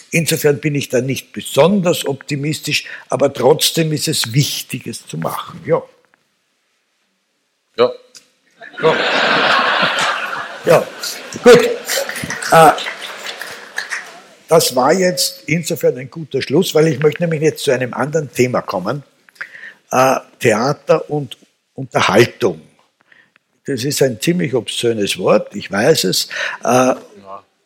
[0.09, 5.61] insofern bin ich da nicht besonders optimistisch, aber trotzdem ist es wichtig, es zu machen.
[5.67, 5.84] Ja.
[7.78, 7.91] Ja.
[8.82, 8.95] Ja,
[10.65, 10.88] ja.
[11.43, 11.70] gut.
[12.51, 12.72] Äh,
[14.47, 18.34] das war jetzt insofern ein guter Schluss, weil ich möchte nämlich jetzt zu einem anderen
[18.34, 19.03] Thema kommen.
[19.91, 21.38] Äh, Theater und
[21.76, 22.61] Unterhaltung.
[23.70, 26.28] Das ist ein ziemlich obszönes Wort, ich weiß es.
[26.63, 26.95] Äh,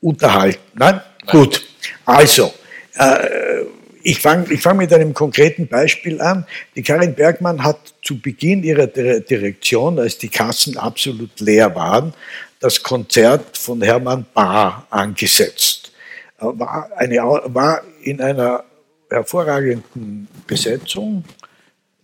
[0.02, 0.60] unterhalten.
[0.74, 0.96] Nein?
[0.96, 1.32] Nein?
[1.32, 1.64] Gut.
[2.04, 2.54] Also,
[2.96, 3.62] äh,
[4.02, 6.46] ich fange ich fang mit einem konkreten Beispiel an.
[6.76, 12.14] Die Karin Bergmann hat zu Beginn ihrer Direktion, als die Kassen absolut leer waren,
[12.60, 15.94] das Konzert von Hermann Bahr angesetzt.
[16.38, 18.66] War, eine, war in einer
[19.10, 21.24] hervorragenden Besetzung.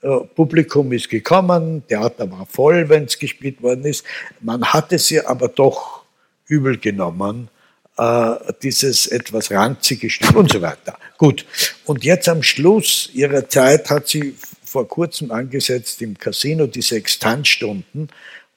[0.02, 4.06] Äh, Publikum ist gekommen, Theater war voll, wenn es gespielt worden ist.
[4.40, 6.04] Man hat es ihr aber doch
[6.48, 7.50] übel genommen,
[7.98, 10.98] äh, dieses etwas ranzige Stück und so weiter.
[11.18, 11.46] Gut.
[11.86, 18.10] Und jetzt am Schluss ihrer Zeit hat sie vor kurzem angesetzt im Casino die Sextantstunden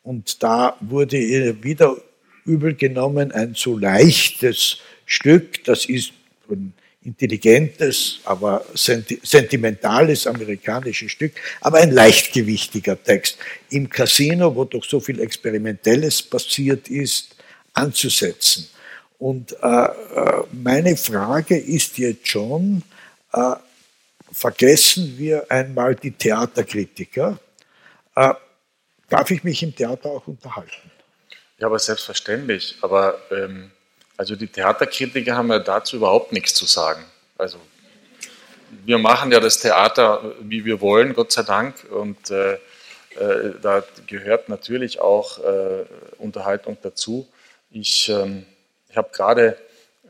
[0.02, 1.96] und da wurde ihr wieder
[2.44, 6.12] übel genommen ein so leichtes Stück, das ist
[7.04, 13.38] intelligentes, aber sentimentales amerikanisches Stück, aber ein leichtgewichtiger Text.
[13.70, 17.34] Im Casino, wo doch so viel Experimentelles passiert ist,
[17.74, 18.68] anzusetzen.
[19.18, 22.82] Und äh, äh, meine Frage ist jetzt schon,
[23.32, 23.54] äh,
[24.32, 27.38] vergessen wir einmal die Theaterkritiker?
[28.16, 28.34] Äh,
[29.08, 30.90] darf ich mich im Theater auch unterhalten?
[31.58, 32.76] Ja, aber selbstverständlich.
[32.80, 33.70] Aber ähm,
[34.16, 37.04] also die Theaterkritiker haben ja dazu überhaupt nichts zu sagen.
[37.38, 37.58] Also
[38.84, 41.84] wir machen ja das Theater, wie wir wollen, Gott sei Dank.
[41.90, 42.58] Und äh, äh,
[43.60, 45.38] da gehört natürlich auch
[46.18, 47.28] Unterhaltung dazu.
[47.70, 48.46] Ich ähm,
[48.92, 49.56] ich habe gerade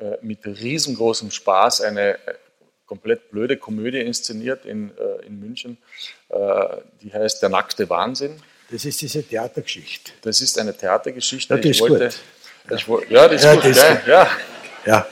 [0.01, 2.35] äh, mit riesengroßem Spaß eine äh,
[2.87, 5.79] komplett blöde Komödie inszeniert in, äh, in München.
[6.29, 8.43] Äh, die heißt Der nackte Wahnsinn.
[8.71, 10.11] Das ist diese Theatergeschichte.
[10.23, 11.55] Das ist eine Theatergeschichte.
[11.55, 12.19] Ja, die ist wollte, gut.
[12.71, 13.65] Ich, ja, das ist ja, gut.
[13.65, 14.31] Das ist ja,
[14.87, 15.07] ja.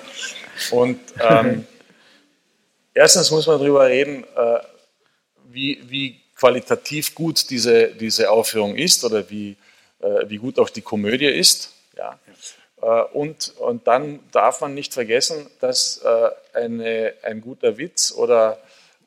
[0.71, 1.67] Und ähm,
[2.95, 4.59] erstens muss man darüber reden, äh,
[5.49, 9.57] wie, wie qualitativ gut diese, diese Aufführung ist oder wie,
[10.01, 11.73] äh, wie gut auch die Komödie ist.
[11.97, 12.19] Ja.
[12.83, 18.59] Äh, und, und dann darf man nicht vergessen, dass äh, eine, ein guter Witz oder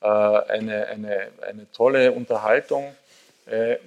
[0.02, 2.96] äh, eine, eine, eine tolle Unterhaltung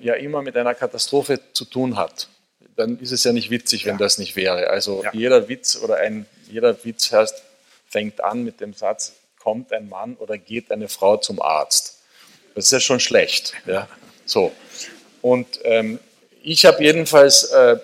[0.01, 2.29] ja immer mit einer Katastrophe zu tun hat.
[2.77, 3.99] Dann ist es ja nicht witzig, wenn ja.
[3.99, 4.69] das nicht wäre.
[4.69, 5.11] Also ja.
[5.13, 7.43] jeder Witz oder ein, jeder Witz heißt,
[7.89, 11.99] fängt an mit dem Satz, kommt ein Mann oder geht eine Frau zum Arzt.
[12.55, 13.55] Das ist ja schon schlecht.
[13.67, 13.89] Ja?
[14.25, 14.53] So.
[15.23, 15.99] Und ähm,
[16.43, 17.77] ich habe jedenfalls äh,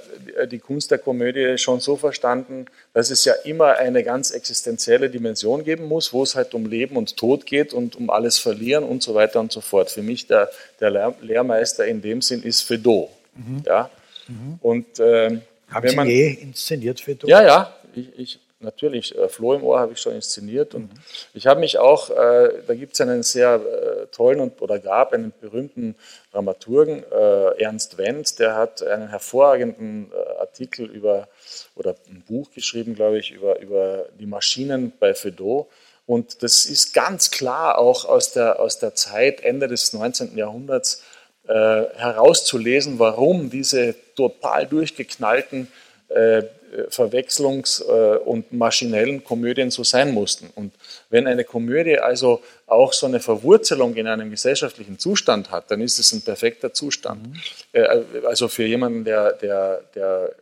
[0.47, 5.65] die Kunst der Komödie schon so verstanden, dass es ja immer eine ganz existenzielle Dimension
[5.65, 9.03] geben muss, wo es halt um Leben und Tod geht und um alles verlieren und
[9.03, 9.91] so weiter und so fort.
[9.91, 13.11] Für mich der, der Lehrmeister in dem Sinn ist Fedot.
[13.35, 13.63] Mhm.
[13.67, 13.91] Ja?
[14.33, 14.59] Mhm.
[14.61, 15.39] Und, äh,
[15.71, 17.29] Haben Sie man, je inszeniert Fedot?
[17.29, 17.77] Ja, ja.
[17.95, 21.01] Ich, ich, natürlich, äh, Floh im Ohr habe ich schon inszeniert und mhm.
[21.35, 25.13] ich habe mich auch, äh, da gibt es einen sehr äh, tollen und, oder gab
[25.13, 25.95] einen berühmten
[26.33, 31.29] Dramaturgen, äh, Ernst Wendt, der hat einen hervorragenden äh, Artikel über,
[31.75, 35.67] oder ein Buch geschrieben, glaube ich, über, über die Maschinen bei Fedot.
[36.07, 40.37] Und das ist ganz klar auch aus der, aus der Zeit, Ende des 19.
[40.37, 41.03] Jahrhunderts,
[41.49, 45.69] äh, herauszulesen, warum diese total durchgeknallten
[46.09, 46.43] äh,
[46.89, 50.49] Verwechslungs- äh, und maschinellen Komödien so sein mussten.
[50.55, 50.73] Und
[51.11, 55.99] wenn eine Komödie also auch so eine Verwurzelung in einem gesellschaftlichen Zustand hat, dann ist
[55.99, 57.27] es ein perfekter Zustand.
[57.27, 57.37] Mhm.
[57.73, 60.35] Äh, also für jemanden, der, der, der,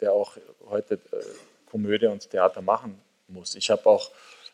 [0.00, 0.36] der auch
[0.68, 0.98] heute
[1.70, 3.54] Komödie und Theater machen muss.
[3.54, 4.10] Ich habe auch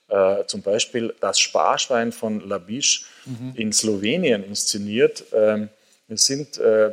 [0.08, 3.52] äh, zum Beispiel das Sparschwein von Labisch mhm.
[3.56, 5.24] in Slowenien inszeniert.
[5.32, 5.70] Ähm,
[6.08, 6.92] es sind äh,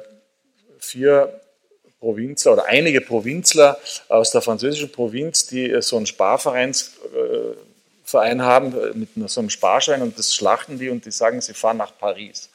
[0.79, 1.40] vier
[2.01, 3.77] Provinzler oder einige Provinzler
[4.09, 10.19] aus der französischen Provinz, die so einen Sparvereinsverein haben äh, mit so einem Sparschein und
[10.19, 12.49] das schlachten die und die sagen, sie fahren nach Paris.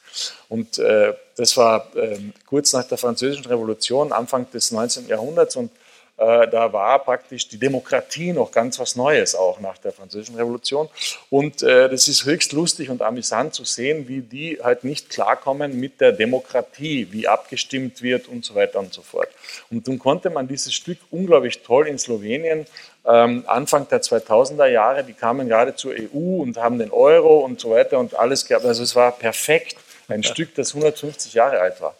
[0.49, 5.07] Und äh, das war äh, kurz nach der Französischen Revolution, Anfang des 19.
[5.07, 5.86] Jahrhunderts und Äh,
[6.17, 10.89] da war praktisch die Demokratie noch ganz was Neues, auch nach der Französischen Revolution.
[11.29, 15.79] Und äh, das ist höchst lustig und amüsant zu sehen, wie die halt nicht klarkommen
[15.79, 19.29] mit der Demokratie, wie abgestimmt wird und so weiter und so fort.
[19.69, 22.65] Und nun konnte man dieses Stück unglaublich toll in Slowenien
[23.07, 27.59] ähm, Anfang der 2000er Jahre, die kamen gerade zur EU und haben den Euro und
[27.59, 28.65] so weiter und alles gehabt.
[28.65, 29.77] Also es war perfekt,
[30.09, 31.95] ein Stück, das 150 Jahre alt war.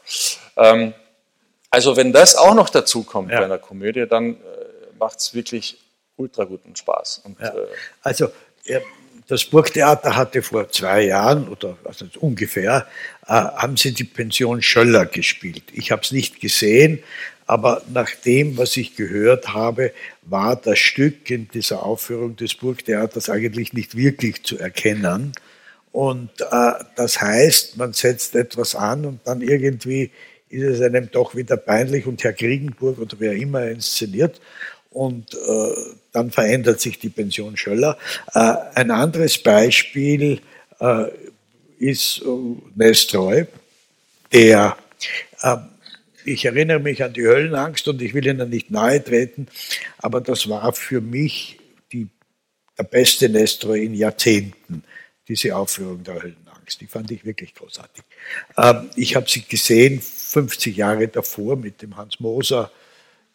[1.69, 3.39] Also wenn das auch noch dazu kommt ja.
[3.39, 4.37] bei einer Komödie, dann äh,
[4.99, 5.77] macht es wirklich
[6.15, 7.21] ultra guten Spaß.
[7.25, 7.49] Und, ja.
[7.49, 7.67] äh,
[8.01, 8.29] also
[9.27, 12.87] das Burgtheater hatte vor zwei Jahren oder also ungefähr,
[13.25, 15.63] äh, haben sie die Pension Schöller gespielt.
[15.73, 17.03] Ich habe es nicht gesehen,
[17.45, 19.93] aber nach dem, was ich gehört habe,
[20.23, 25.33] war das Stück in dieser Aufführung des Burgtheaters eigentlich nicht wirklich zu erkennen.
[25.91, 30.11] Und äh, das heißt, man setzt etwas an und dann irgendwie
[30.49, 34.39] ist es einem doch wieder peinlich und Herr Kriegenburg oder wer immer inszeniert.
[34.89, 35.73] Und äh,
[36.11, 37.97] dann verändert sich die Pension Schöller.
[38.33, 40.39] Äh, ein anderes Beispiel
[40.79, 41.05] äh,
[41.77, 43.45] ist äh, Nestroy,
[44.31, 44.77] der
[45.41, 45.57] äh,
[46.27, 49.47] ich erinnere mich an die Höllenangst und ich will Ihnen nicht nahe treten,
[49.99, 51.57] aber das war für mich
[51.93, 52.09] die,
[52.77, 54.83] der beste Nestor in Jahrzehnten,
[55.27, 56.81] diese Aufführung der Höllenangst.
[56.81, 58.03] Die fand ich wirklich großartig.
[58.57, 62.71] Ähm, ich habe sie gesehen 50 Jahre davor mit dem Hans Moser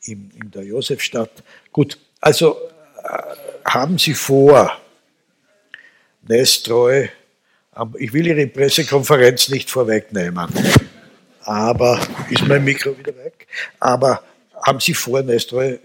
[0.03, 1.31] in, in der Josefstadt.
[1.73, 2.57] Gut, also
[3.03, 3.23] äh,
[3.65, 4.77] haben Sie vor,
[6.23, 7.09] Nestroy,
[7.99, 10.49] ich will Ihre Pressekonferenz nicht vorwegnehmen
[11.45, 13.47] aber ist mein Mikro wieder weg?
[13.81, 14.23] Aber
[14.55, 15.79] haben Sie vor, Nestroy äh,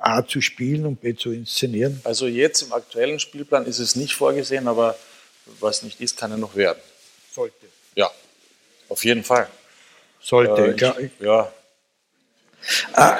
[0.00, 2.00] A zu spielen und B zu inszenieren?
[2.04, 4.96] Also jetzt im aktuellen Spielplan ist es nicht vorgesehen, aber
[5.60, 6.78] was nicht ist, kann er noch werden.
[7.30, 7.66] Sollte.
[7.94, 8.10] Ja,
[8.88, 9.48] auf jeden Fall.
[10.22, 11.52] Sollte, äh, ich, ja.
[12.94, 13.18] Ah,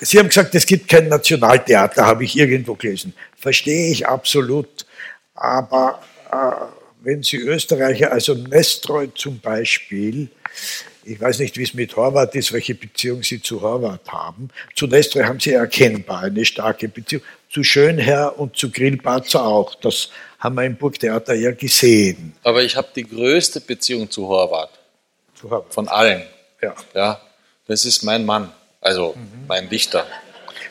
[0.00, 3.14] Sie haben gesagt, es gibt kein Nationaltheater, habe ich irgendwo gelesen.
[3.36, 4.86] Verstehe ich absolut.
[5.34, 6.00] Aber
[6.30, 6.36] äh,
[7.00, 10.28] wenn Sie Österreicher, also Nestroy zum Beispiel,
[11.04, 14.50] ich weiß nicht, wie es mit Horvath ist, welche Beziehung Sie zu Horvath haben.
[14.74, 17.22] Zu Nestroy haben Sie erkennbar eine starke Beziehung.
[17.50, 19.74] Zu Schönherr und zu Grillparzer auch.
[19.76, 22.34] Das haben wir im Burgtheater ja gesehen.
[22.42, 24.78] Aber ich habe die größte Beziehung zu Horvath.
[25.34, 25.74] Zu Horvath.
[25.74, 26.22] Von allen.
[26.62, 26.74] Ja.
[26.94, 27.20] ja.
[27.66, 29.46] Das ist mein Mann, also mhm.
[29.46, 30.06] mein Dichter.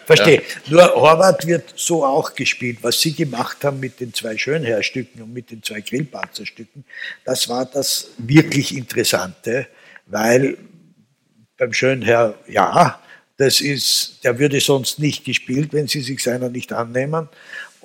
[0.06, 0.42] Verstehe.
[0.66, 0.72] Ja.
[0.72, 2.80] Nur Horvath wird so auch gespielt.
[2.82, 6.86] Was Sie gemacht haben mit den zwei Schönherrstücken und mit den zwei Grillparzerstücken,
[7.26, 9.68] das war das wirklich Interessante,
[10.06, 10.58] weil
[11.58, 13.02] beim Schönherr, ja,
[13.36, 17.30] das ist, der würde sonst nicht gespielt, wenn Sie sich seiner nicht annehmen.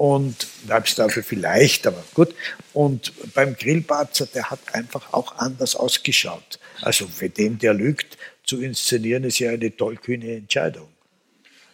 [0.02, 2.34] Und dafür vielleicht, aber gut.
[2.72, 6.58] Und beim Grillparzer, der hat einfach auch anders ausgeschaut.
[6.80, 10.88] Also für den, der lügt, zu inszenieren, ist ja eine tollkühne Entscheidung.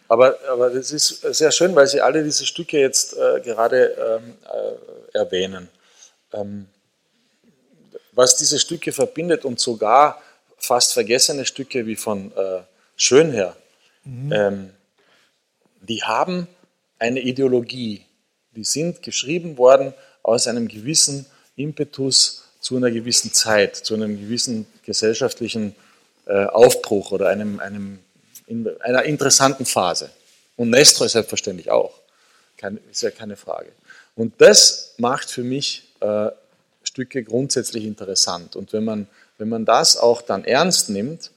[0.09, 4.35] Aber, aber das ist sehr schön, weil Sie alle diese Stücke jetzt äh, gerade ähm,
[4.45, 5.67] äh, erwähnen.
[6.31, 6.67] Ähm,
[8.11, 10.21] was diese Stücke verbindet und sogar
[10.59, 12.61] fast vergessene Stücke wie von äh,
[12.95, 13.57] Schönherr,
[14.03, 14.31] mhm.
[14.31, 14.69] ähm,
[15.81, 16.47] die haben
[16.99, 18.05] eine Ideologie.
[18.59, 24.67] Die sind geschrieben worden aus einem gewissen Impetus zu einer gewissen Zeit, zu einem gewissen
[24.83, 25.75] gesellschaftlichen
[26.25, 27.99] äh, Aufbruch oder einem, einem
[28.47, 30.09] in einer interessanten Phase.
[30.57, 32.01] Und Nestor selbstverständlich auch.
[32.57, 33.71] Keine, ist ja keine Frage.
[34.13, 36.27] Und das macht für mich äh,
[36.83, 38.57] Stücke grundsätzlich interessant.
[38.57, 39.07] Und wenn man,
[39.37, 41.31] wenn man das auch dann ernst nimmt,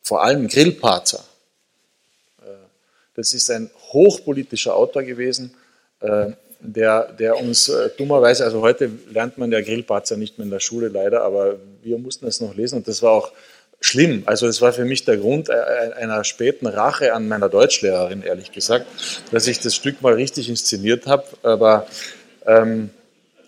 [0.00, 1.22] vor allem Grillparzer,
[2.40, 2.46] äh,
[3.14, 5.54] das ist ein hochpolitischer Autor gewesen,
[6.00, 10.50] äh, der, der uns äh, dummerweise, also heute lernt man der Grillparzer nicht mehr in
[10.50, 13.32] der Schule leider, aber wir mussten es noch lesen und das war auch
[13.80, 14.22] schlimm.
[14.26, 18.86] Also es war für mich der Grund einer späten Rache an meiner Deutschlehrerin, ehrlich gesagt,
[19.32, 21.24] dass ich das Stück mal richtig inszeniert habe.
[21.42, 21.86] Aber
[22.46, 22.90] ähm,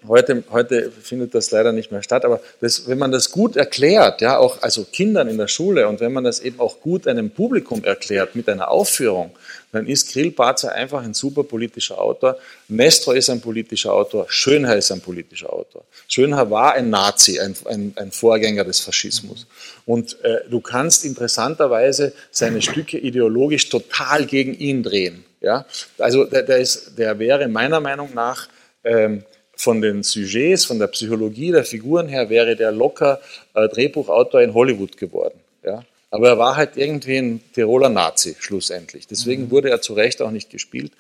[0.06, 2.24] heute, heute findet das leider nicht mehr statt.
[2.24, 6.00] Aber das, wenn man das gut erklärt, ja, auch also Kindern in der Schule und
[6.00, 9.30] wenn man das eben auch gut einem Publikum erklärt mit einer Aufführung,
[9.72, 12.38] dann ist Grill Barzer einfach ein super politischer Autor.
[12.68, 14.26] Mestro ist ein politischer Autor.
[14.28, 15.84] Schönherr ist ein politischer Autor.
[16.08, 19.46] Schönherr war ein Nazi, ein, ein, ein Vorgänger des Faschismus.
[19.84, 25.24] Und äh, du kannst interessanterweise seine Stücke ideologisch total gegen ihn drehen.
[25.40, 25.66] Ja?
[25.98, 28.48] Also der, der, ist, der wäre meiner Meinung nach
[28.84, 29.22] ähm,
[29.54, 33.20] von den Sujets, von der Psychologie der Figuren her, wäre der locker
[33.54, 35.38] äh, Drehbuchautor in Hollywood geworden.
[35.62, 35.84] Ja?
[36.10, 39.06] Aber er war halt irgendwie ein Tiroler Nazi, schlussendlich.
[39.06, 39.50] Deswegen mhm.
[39.50, 40.92] wurde er zu Recht auch nicht gespielt.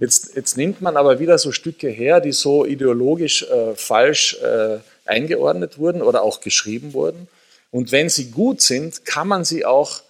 [0.00, 4.78] Jetzt, jetzt nimmt man aber wieder so Stücke her, die so ideologisch äh, falsch äh,
[5.04, 7.28] eingeordnet wurden oder auch geschrieben wurden.
[7.70, 10.02] Und wenn sie gut sind, kann man sie auch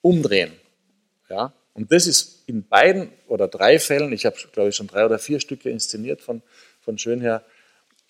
[0.00, 0.52] umdrehen.
[1.28, 1.52] Ja?
[1.74, 5.18] Und das ist in beiden oder drei Fällen, ich habe, glaube ich, schon drei oder
[5.18, 6.42] vier Stücke inszeniert von,
[6.80, 7.42] von Schönherr,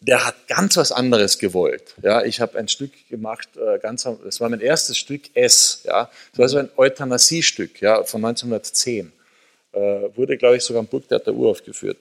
[0.00, 1.94] der hat ganz was anderes gewollt.
[2.02, 5.82] Ja, ich habe ein Stück gemacht, äh, ganz, das war mein erstes Stück S.
[5.84, 9.12] Ja, das war so ein Euthanasiestück ja, von 1910.
[9.72, 9.78] Äh,
[10.16, 11.98] wurde, glaube ich, sogar am Burgtheater uraufgeführt.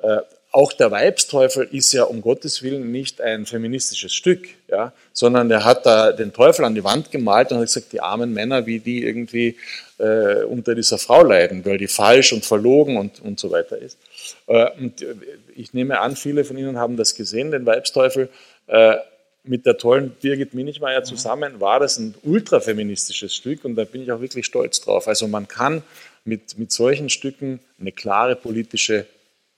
[0.00, 0.18] Äh,
[0.52, 5.64] auch der Weibsteufel ist ja um Gottes Willen nicht ein feministisches Stück, ja, sondern er
[5.64, 8.80] hat da den Teufel an die Wand gemalt und hat gesagt, die armen Männer, wie
[8.80, 9.56] die irgendwie
[9.98, 13.96] äh, unter dieser Frau leiden, weil die falsch und verlogen und, und so weiter ist.
[14.48, 15.04] Äh, und
[15.54, 18.28] ich nehme an, viele von Ihnen haben das gesehen, den Weibsteufel.
[18.66, 18.96] Äh,
[19.44, 24.12] mit der tollen Birgit Minichmeier zusammen war das ein ultrafeministisches Stück und da bin ich
[24.12, 25.08] auch wirklich stolz drauf.
[25.08, 25.82] Also man kann
[26.24, 29.06] mit, mit solchen Stücken eine klare politische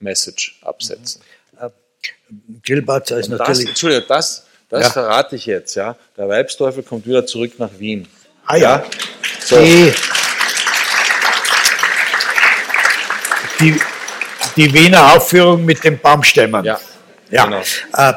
[0.03, 1.21] Message absetzen.
[1.21, 2.61] Mhm.
[2.63, 3.59] Gilbert ist natürlich.
[3.59, 4.89] Das, Entschuldigung, das, das ja.
[4.91, 5.75] verrate ich jetzt.
[5.75, 5.95] Ja.
[6.17, 8.07] Der Weibsteufel kommt wieder zurück nach Wien.
[8.45, 8.77] Ah ja.
[8.77, 8.85] ja.
[9.39, 9.59] So.
[9.59, 9.93] Die,
[13.59, 13.81] die,
[14.55, 16.65] die, Wiener Aufführung mit den Baumstämmen.
[16.65, 16.79] Ja.
[17.29, 17.45] ja.
[17.45, 17.61] Genau.
[17.93, 18.13] Äh,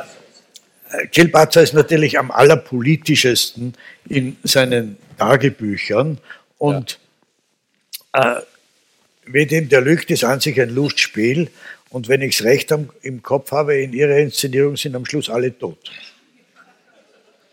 [1.62, 3.74] ist natürlich am allerpolitischsten
[4.08, 6.18] in seinen Tagebüchern
[6.58, 6.98] und
[8.14, 8.38] ja.
[8.38, 8.42] äh,
[9.26, 11.50] wie dem der Lügt ist an sich ein Lustspiel
[11.96, 12.70] und wenn ich es recht
[13.00, 15.78] im Kopf habe, in ihrer Inszenierung sind am Schluss alle tot.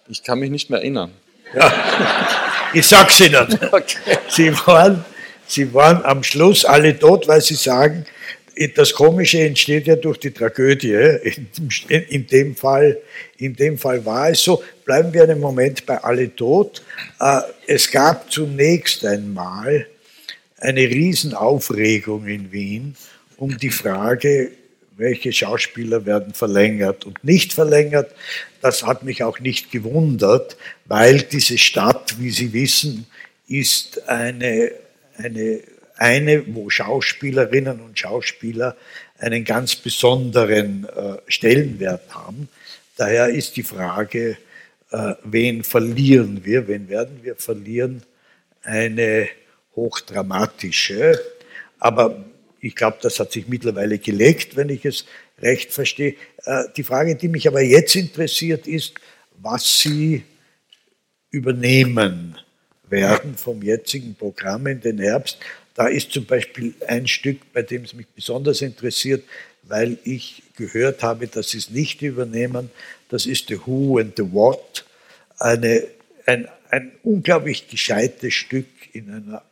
[0.09, 1.11] Ich kann mich nicht mehr erinnern.
[1.55, 1.71] Ja,
[2.73, 3.47] ich sag's Ihnen.
[3.71, 4.17] Okay.
[4.27, 5.05] Sie, waren,
[5.47, 8.05] sie waren am Schluss alle tot, weil sie sagen,
[8.75, 10.91] das Komische entsteht ja durch die Tragödie.
[11.87, 12.97] In, dem Fall,
[13.37, 14.61] in dem Fall war es so.
[14.83, 16.83] Bleiben wir einen Moment bei alle tot.
[17.21, 19.87] Äh, es gab zunächst einmal
[20.57, 22.97] eine Riesenaufregung in Wien
[23.43, 24.51] um die Frage,
[24.95, 28.09] welche Schauspieler werden verlängert und nicht verlängert.
[28.61, 33.05] Das hat mich auch nicht gewundert, weil diese Stadt, wie Sie wissen,
[33.49, 34.71] ist eine,
[35.17, 35.59] eine,
[35.97, 38.77] eine wo Schauspielerinnen und Schauspieler
[39.19, 42.47] einen ganz besonderen äh, Stellenwert haben.
[42.95, 44.37] Daher ist die Frage,
[44.91, 48.03] äh, wen verlieren wir, wen werden wir verlieren,
[48.61, 49.27] eine
[49.75, 51.19] hochdramatische.
[51.77, 52.23] Aber
[52.63, 55.05] ich glaube, das hat sich mittlerweile gelegt, wenn ich es
[55.41, 56.15] recht verstehe.
[56.45, 58.93] Äh, die Frage, die mich aber jetzt interessiert, ist,
[59.41, 60.23] was Sie
[61.29, 62.37] übernehmen
[62.87, 65.39] werden vom jetzigen Programm in den Herbst.
[65.73, 69.25] Da ist zum Beispiel ein Stück, bei dem es mich besonders interessiert,
[69.63, 72.71] weil ich gehört habe, dass Sie es nicht übernehmen.
[73.09, 74.85] Das ist The Who and the What.
[75.37, 75.85] Eine,
[76.25, 79.43] ein, ein unglaublich gescheites Stück in einer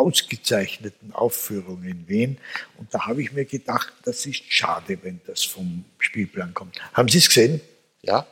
[0.00, 2.38] ausgezeichneten Aufführung in Wien.
[2.78, 6.76] Und da habe ich mir gedacht, das ist schade, wenn das vom Spielplan kommt.
[6.92, 7.60] Haben Sie es gesehen?
[8.02, 8.26] Ja.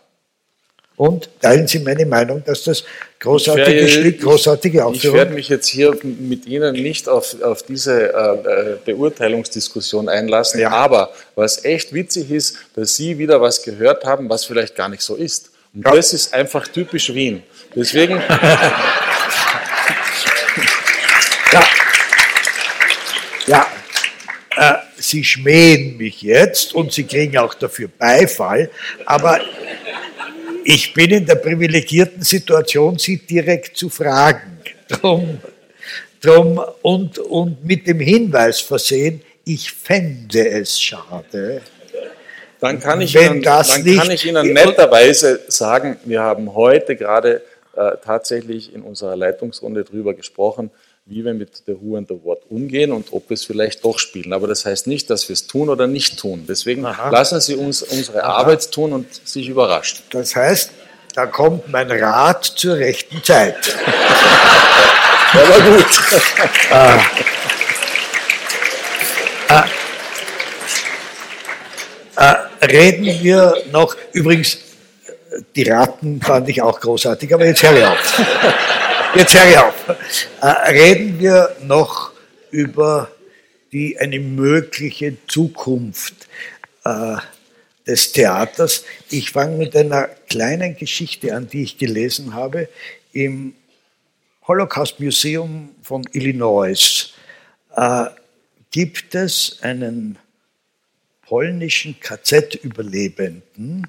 [0.96, 2.82] Und teilen Sie meine Meinung, dass das
[3.20, 5.14] großartige werde, Stück, großartige Aufführung...
[5.14, 10.58] Ich werde mich jetzt hier mit Ihnen nicht auf, auf diese äh, äh, Beurteilungsdiskussion einlassen,
[10.58, 10.70] ja.
[10.70, 15.02] aber was echt witzig ist, dass Sie wieder was gehört haben, was vielleicht gar nicht
[15.02, 15.52] so ist.
[15.72, 15.94] Und ja.
[15.94, 17.44] das ist einfach typisch Wien.
[17.76, 18.20] Deswegen...
[21.52, 21.66] Ja,
[23.46, 23.66] ja.
[24.56, 28.70] Äh, Sie schmähen mich jetzt und Sie kriegen auch dafür Beifall,
[29.06, 29.40] aber
[30.64, 34.58] ich bin in der privilegierten Situation, Sie direkt zu fragen.
[34.88, 35.38] Drum,
[36.20, 41.62] drum und, und mit dem Hinweis versehen, ich fände es schade.
[42.60, 47.42] Dann kann ich, Ihnen, dann kann ich Ihnen netterweise sagen, wir haben heute gerade
[47.76, 50.70] äh, tatsächlich in unserer Leitungsrunde drüber gesprochen,
[51.08, 53.98] wie wir mit der Who and the What umgehen und ob wir es vielleicht doch
[53.98, 54.34] spielen.
[54.34, 56.44] Aber das heißt nicht, dass wir es tun oder nicht tun.
[56.46, 57.08] Deswegen Aha.
[57.08, 58.40] lassen Sie uns unsere Aha.
[58.40, 60.00] Arbeit tun und sich überraschen.
[60.10, 60.70] Das heißt,
[61.14, 63.74] da kommt mein Rat zur rechten Zeit.
[65.32, 65.86] Aber gut.
[66.70, 67.00] ah.
[69.48, 69.64] Ah.
[72.16, 72.36] Ah.
[72.60, 74.58] reden wir noch, übrigens,
[75.56, 78.20] die Raten fand ich auch großartig, aber jetzt höre ich auf.
[79.14, 79.88] Jetzt höre ich auf.
[80.42, 82.12] Äh, reden wir noch
[82.50, 83.10] über
[83.72, 86.28] die, eine mögliche Zukunft
[86.84, 87.16] äh,
[87.86, 88.84] des Theaters.
[89.08, 92.68] Ich fange mit einer kleinen Geschichte an, die ich gelesen habe
[93.12, 93.54] im
[94.46, 97.14] Holocaust Museum von Illinois.
[97.74, 98.04] Äh,
[98.70, 100.18] gibt es einen
[101.22, 103.86] polnischen KZ-Überlebenden,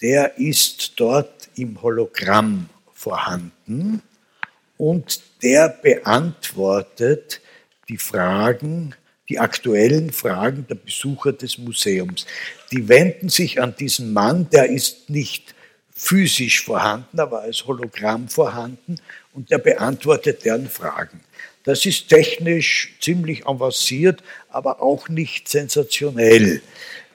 [0.00, 4.02] der ist dort im Hologramm vorhanden
[4.78, 7.40] und der beantwortet
[7.88, 8.94] die Fragen,
[9.28, 12.26] die aktuellen Fragen der Besucher des Museums.
[12.72, 15.54] Die wenden sich an diesen Mann, der ist nicht
[15.94, 18.96] physisch vorhanden, aber als Hologramm vorhanden
[19.32, 21.20] und der beantwortet deren Fragen.
[21.64, 26.62] Das ist technisch ziemlich avanciert, aber auch nicht sensationell.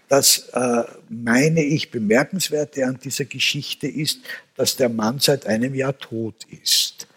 [0.10, 4.20] Das äh, meine ich bemerkenswerte an dieser Geschichte ist,
[4.58, 7.08] dass der Mann seit einem Jahr tot ist.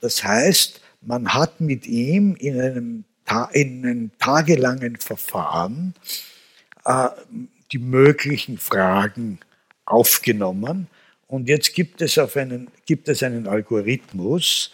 [0.00, 3.04] Das heißt, man hat mit ihm in einem,
[3.52, 5.94] in einem tagelangen Verfahren
[6.84, 7.08] äh,
[7.72, 9.38] die möglichen Fragen
[9.84, 10.88] aufgenommen.
[11.26, 14.72] Und jetzt gibt es, auf einen, gibt es einen Algorithmus,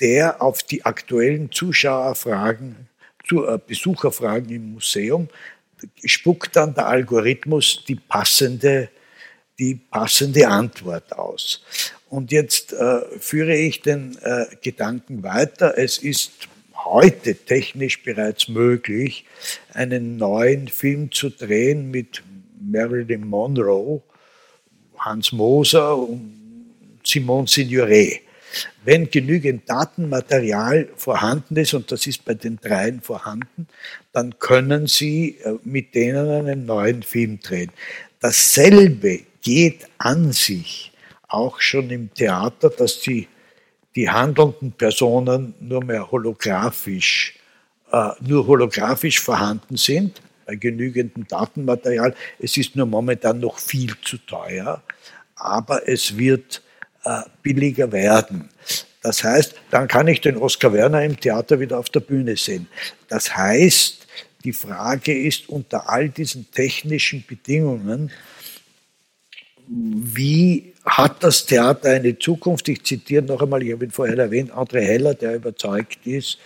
[0.00, 2.88] der auf die aktuellen Zuschauerfragen,
[3.30, 5.28] äh, Besucherfragen im Museum
[6.04, 8.88] spuckt dann der Algorithmus die passende,
[9.62, 11.62] die passende Antwort aus.
[12.10, 15.78] Und jetzt äh, führe ich den äh, Gedanken weiter.
[15.78, 16.32] Es ist
[16.74, 19.24] heute technisch bereits möglich,
[19.72, 22.24] einen neuen Film zu drehen mit
[22.60, 24.02] Marilyn Monroe,
[24.98, 28.22] Hans Moser und Simone Signoret.
[28.84, 33.68] Wenn genügend Datenmaterial vorhanden ist, und das ist bei den dreien vorhanden,
[34.12, 37.70] dann können Sie äh, mit denen einen neuen Film drehen.
[38.18, 40.92] Dasselbe geht an sich
[41.28, 43.28] auch schon im Theater, dass die,
[43.94, 47.34] die handelnden Personen nur mehr holographisch,
[47.90, 52.14] äh, nur holographisch vorhanden sind, bei genügendem Datenmaterial.
[52.38, 54.82] Es ist nur momentan noch viel zu teuer,
[55.36, 56.62] aber es wird
[57.04, 58.48] äh, billiger werden.
[59.02, 62.68] Das heißt, dann kann ich den Oskar Werner im Theater wieder auf der Bühne sehen.
[63.08, 64.06] Das heißt,
[64.44, 68.10] die Frage ist unter all diesen technischen Bedingungen,
[69.74, 72.68] wie hat das Theater eine Zukunft?
[72.68, 76.38] Ich zitiere noch einmal, ich habe ihn vorher erwähnt, André Heller, der überzeugt ist,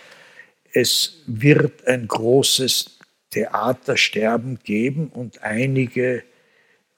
[0.73, 2.99] es wird ein großes
[3.31, 6.23] Theatersterben geben und einige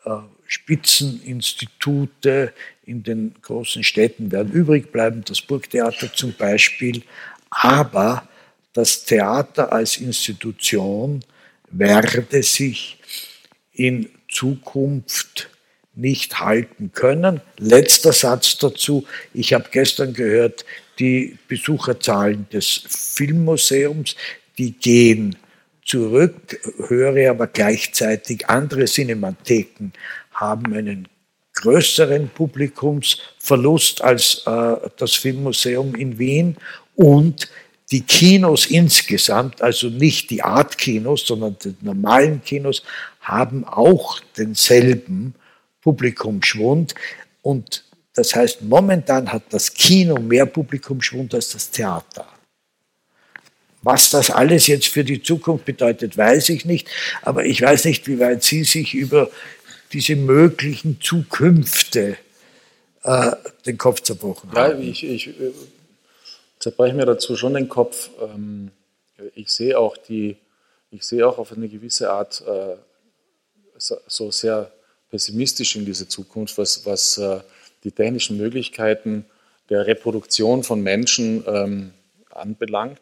[0.06, 0.12] äh,
[0.46, 2.54] Spitzeninstitute
[2.86, 7.04] in den großen Städten werden übrig bleiben, das Burgtheater zum Beispiel,
[7.50, 8.28] aber
[8.74, 11.24] das Theater als Institution
[11.72, 12.98] werde sich
[13.72, 15.50] in Zukunft
[16.00, 17.42] nicht halten können.
[17.58, 19.06] Letzter Satz dazu.
[19.34, 20.66] Ich habe gestern gehört,
[21.00, 24.16] die Besucherzahlen des Filmmuseums,
[24.58, 25.36] die gehen
[25.86, 29.92] zurück, höre aber gleichzeitig andere Cinematheken
[30.34, 31.08] haben einen
[31.56, 36.58] größeren Publikumsverlust als äh, das Filmmuseum in Wien
[36.96, 37.50] und
[37.92, 42.84] die Kinos insgesamt, also nicht die Art-Kinos, sondern die normalen Kinos,
[43.20, 45.34] haben auch denselben
[45.82, 46.96] Publikumsschwund.
[47.42, 47.84] Und
[48.16, 52.28] das heißt, momentan hat das Kino mehr Publikumsschwund als das Theater.
[53.82, 56.90] Was das alles jetzt für die Zukunft bedeutet, weiß ich nicht.
[57.22, 59.32] Aber ich weiß nicht, wie weit Sie sich über
[59.94, 62.18] diese möglichen Zukünfte
[63.04, 63.32] äh,
[63.66, 64.84] den Kopf zerbrochen haben.
[64.84, 65.52] Ja, ich, ich äh,
[66.60, 68.10] zerbreche mir dazu schon den Kopf.
[68.22, 68.72] Ähm,
[69.36, 70.38] ich sehe auch die,
[70.92, 72.76] ich sehe auch auf eine gewisse Art äh,
[73.78, 74.72] so sehr
[75.10, 77.40] pessimistisch in diese Zukunft, was, was äh,
[77.84, 79.26] die technischen Möglichkeiten
[79.70, 81.92] der Reproduktion von Menschen ähm,
[82.30, 83.00] anbelangt.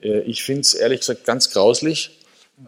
[0.00, 2.18] Äh, ich finde es ehrlich gesagt ganz grauslich,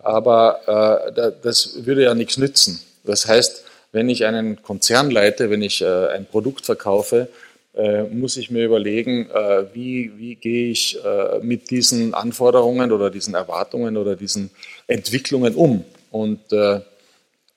[0.02, 2.80] aber äh, das würde ja nichts nützen.
[3.04, 7.28] Das heißt, wenn ich einen Konzern leite, wenn ich äh, ein Produkt verkaufe,
[7.74, 10.98] äh, muss ich mir überlegen, äh, wie, wie gehe ich
[11.42, 14.50] mit diesen Anforderungen oder diesen Erwartungen oder diesen
[14.86, 15.84] Entwicklungen um.
[16.10, 16.40] Und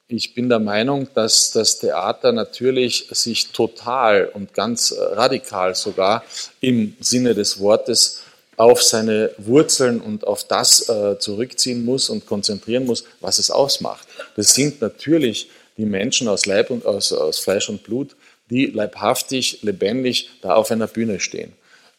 [0.07, 6.23] ich bin der Meinung, dass das Theater natürlich sich total und ganz radikal sogar
[6.61, 8.21] im Sinne des Wortes
[8.57, 14.07] auf seine Wurzeln und auf das äh, zurückziehen muss und konzentrieren muss, was es ausmacht.
[14.35, 18.15] Das sind natürlich die Menschen aus Leib und aus, aus Fleisch und Blut,
[18.49, 21.51] die leibhaftig, lebendig da auf einer Bühne stehen.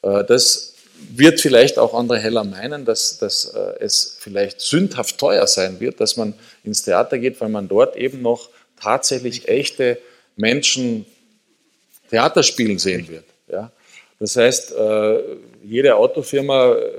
[0.02, 0.76] Äh, das
[1.14, 6.01] wird vielleicht auch andere Heller meinen, dass, dass äh, es vielleicht sündhaft teuer sein wird,
[6.01, 6.34] dass man
[6.64, 8.49] ins Theater geht, weil man dort eben noch
[8.80, 9.99] tatsächlich echte
[10.37, 11.07] Menschen
[12.11, 13.25] Theater spielen sehen wird.
[13.49, 13.72] Ja?
[14.18, 15.18] Das heißt, äh,
[15.64, 16.92] jede Autofirma äh,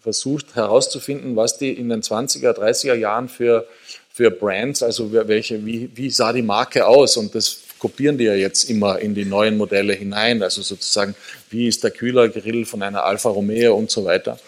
[0.00, 3.66] versucht herauszufinden, was die in den 20er, 30er Jahren für,
[4.12, 8.34] für Brands, also welche, wie, wie sah die Marke aus und das kopieren die ja
[8.34, 11.16] jetzt immer in die neuen Modelle hinein, also sozusagen,
[11.50, 14.38] wie ist der Kühlergrill von einer Alfa Romeo und so weiter.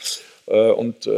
[0.47, 1.09] Äh, und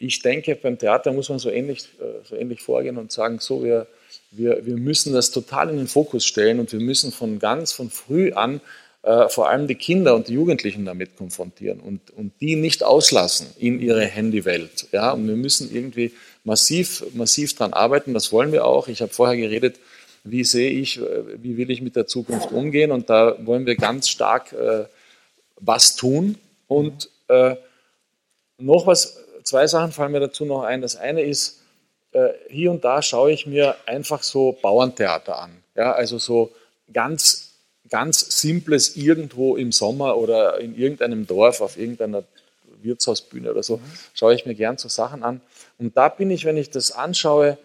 [0.00, 1.88] ich denke, beim Theater muss man so ähnlich,
[2.28, 3.86] so ähnlich vorgehen und sagen, so, wir,
[4.32, 7.88] wir, wir müssen das total in den Fokus stellen und wir müssen von ganz von
[7.88, 8.60] früh an
[9.04, 13.46] äh, vor allem die Kinder und die Jugendlichen damit konfrontieren und, und die nicht auslassen
[13.58, 14.88] in ihre Handywelt.
[14.92, 15.12] Ja?
[15.12, 16.12] Und wir müssen irgendwie
[16.42, 18.88] massiv, massiv daran arbeiten, das wollen wir auch.
[18.88, 19.76] Ich habe vorher geredet,
[20.24, 23.76] wie sehe ich, äh, wie will ich mit der Zukunft umgehen und da wollen wir
[23.76, 24.86] ganz stark äh,
[25.60, 26.36] was tun
[26.66, 27.56] und äh,
[28.58, 30.80] noch was, zwei Sachen fallen mir dazu noch ein.
[30.80, 31.60] Das eine ist,
[32.12, 35.50] äh, hier und da schaue ich mir einfach so Bauerntheater an.
[35.74, 36.52] Ja, also so
[36.92, 37.50] ganz,
[37.90, 42.24] ganz simples irgendwo im Sommer oder in irgendeinem Dorf auf irgendeiner
[42.82, 43.80] Wirtshausbühne oder so,
[44.14, 45.40] schaue ich mir gern so Sachen an.
[45.78, 47.58] Und da bin ich, wenn ich das anschaue,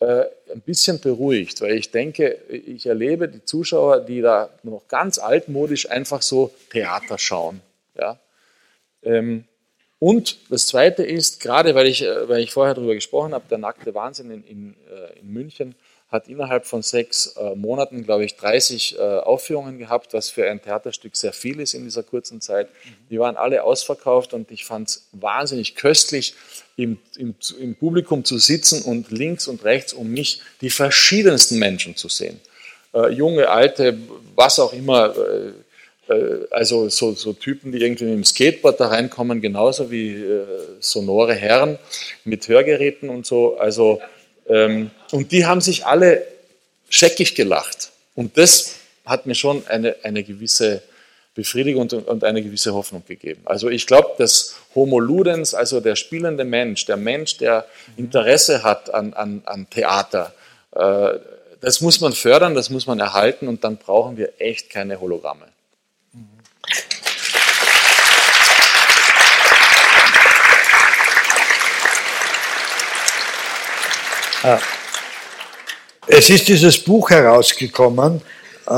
[0.00, 5.90] ein bisschen beruhigt, weil ich denke, ich erlebe die Zuschauer, die da noch ganz altmodisch
[5.90, 7.60] einfach so Theater schauen.
[7.96, 8.18] Ja?
[9.02, 9.44] Ähm,
[9.98, 13.58] und das Zweite ist, gerade weil ich, äh, weil ich vorher darüber gesprochen habe, der
[13.58, 15.74] nackte Wahnsinn in, in, äh, in München
[16.14, 20.62] hat innerhalb von sechs äh, Monaten, glaube ich, 30 äh, Aufführungen gehabt, was für ein
[20.62, 22.68] Theaterstück sehr viel ist in dieser kurzen Zeit.
[23.10, 26.34] Die waren alle ausverkauft und ich fand es wahnsinnig köstlich,
[26.76, 31.96] im, im, im Publikum zu sitzen und links und rechts um mich die verschiedensten Menschen
[31.96, 32.40] zu sehen.
[32.94, 33.98] Äh, junge, alte,
[34.36, 38.86] was auch immer, äh, äh, also so, so, Typen, die irgendwie mit dem Skateboard da
[38.86, 40.46] reinkommen, genauso wie äh,
[40.78, 41.78] sonore Herren
[42.24, 43.56] mit Hörgeräten und so.
[43.58, 44.00] Also,
[44.48, 46.26] ähm, und die haben sich alle
[46.90, 47.92] scheckig gelacht.
[48.16, 48.74] Und das
[49.06, 50.82] hat mir schon eine, eine gewisse
[51.36, 53.42] Befriedigung und, und eine gewisse Hoffnung gegeben.
[53.44, 57.64] Also ich glaube, dass Homo Ludens, also der spielende Mensch, der Mensch, der
[57.96, 60.34] Interesse hat an, an, an Theater,
[60.72, 61.10] äh,
[61.60, 65.46] das muss man fördern, das muss man erhalten und dann brauchen wir echt keine Hologramme.
[74.42, 74.58] Ah.
[76.06, 78.20] Es ist dieses Buch herausgekommen,
[78.66, 78.72] äh,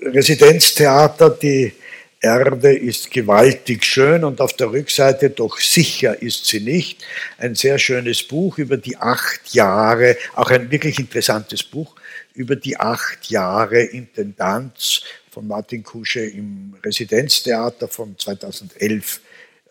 [0.00, 1.74] Residenztheater, die
[2.20, 7.04] Erde ist gewaltig schön und auf der Rückseite doch sicher ist sie nicht.
[7.36, 11.94] Ein sehr schönes Buch über die acht Jahre, auch ein wirklich interessantes Buch
[12.34, 19.20] über die acht Jahre Intendanz von Martin Kusche im Residenztheater von 2011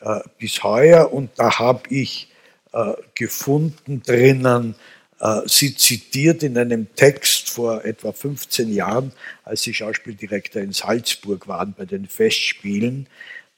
[0.01, 1.11] äh, bis heuer.
[1.11, 2.29] Und da habe ich
[2.71, 4.75] äh, gefunden drinnen
[5.45, 9.11] sie zitiert in einem Text vor etwa 15 Jahren,
[9.43, 13.07] als Sie Schauspieldirektor in Salzburg waren bei den Festspielen.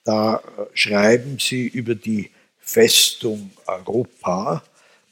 [0.03, 4.63] Da äh, schreiben Sie über die Festung Europa.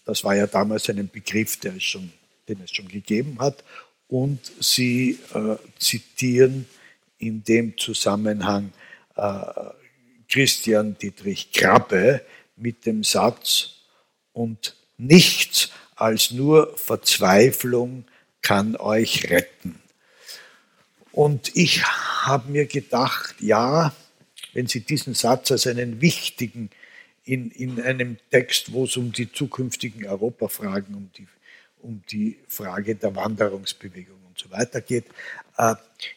[0.06, 2.14] Das war ja damals ein Begriff, es schon,
[2.48, 3.64] den es schon gegeben hat.
[4.08, 6.66] Und Sie äh, zitieren
[7.18, 8.72] in dem Zusammenhang
[9.16, 9.42] äh,
[10.30, 12.22] Christian Dietrich Krabbe
[12.56, 13.78] mit dem Satz,
[14.38, 18.06] und nichts als nur Verzweiflung
[18.42, 19.82] kann euch retten.
[21.12, 23.94] Und ich habe mir gedacht, ja,
[24.54, 26.70] wenn Sie diesen Satz als einen wichtigen
[27.26, 31.28] in, in einem Text, wo es um die zukünftigen Europafragen, um die,
[31.82, 35.06] um die Frage der Wanderungsbewegung und so weiter geht,
[35.58, 35.76] äh,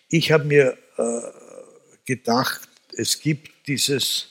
[0.08, 1.20] ich habe mir äh,
[2.04, 4.28] gedacht, es gibt dieses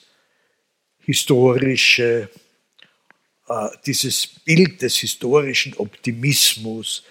[1.00, 2.30] historische
[3.86, 7.02] dieses Bild des historischen Optimismus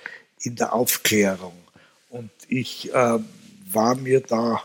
[0.41, 1.57] in der Aufklärung.
[2.09, 3.19] Und ich äh,
[3.71, 4.63] war mir da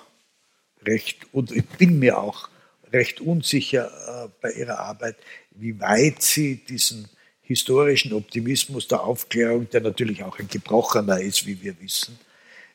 [0.86, 2.48] recht, und ich bin mir auch
[2.92, 3.90] recht unsicher
[4.24, 5.16] äh, bei ihrer Arbeit,
[5.50, 7.08] wie weit sie diesen
[7.42, 12.18] historischen Optimismus der Aufklärung, der natürlich auch ein gebrochener ist, wie wir wissen,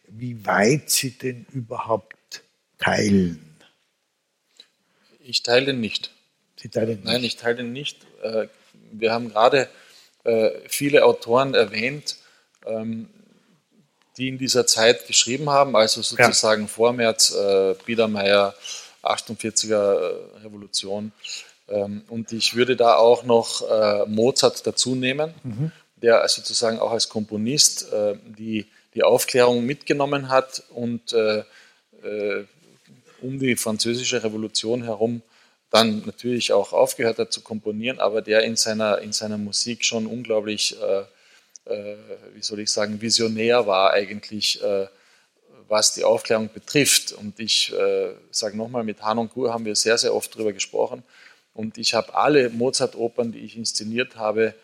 [0.08, 2.44] wie weit sie den überhaupt
[2.78, 3.40] teilen.
[5.20, 6.12] Ich teile ihn nicht.
[6.58, 7.06] Sie teilen nicht.
[7.06, 8.06] Nein, ich teile ihn nicht.
[8.92, 9.70] Wir haben gerade
[10.24, 12.18] äh, viele Autoren erwähnt,
[12.66, 13.10] ähm,
[14.18, 16.68] die in dieser Zeit geschrieben haben, also sozusagen ja.
[16.68, 18.54] vor März, äh, Biedermeier,
[19.02, 21.14] 48er äh, Revolution.
[21.70, 25.72] Ähm, und ich würde da auch noch äh, Mozart dazu nehmen, mhm.
[25.96, 31.44] der sozusagen auch als Komponist äh, die, die Aufklärung mitgenommen hat und äh,
[32.04, 32.46] äh,
[33.22, 35.22] um die französische Revolution herum
[35.70, 40.08] dann natürlich auch aufgehört hat zu komponieren, aber der in seiner, in seiner Musik schon
[40.08, 41.96] unglaublich, äh, äh,
[42.34, 44.88] wie soll ich sagen, visionär war eigentlich, äh,
[45.68, 47.12] was die Aufklärung betrifft.
[47.12, 50.54] Und ich äh, sage nochmal, mit Han und Gur haben wir sehr, sehr oft darüber
[50.54, 51.04] gesprochen.
[51.54, 54.56] Und ich habe alle Mozart-Opern, die ich inszeniert habe,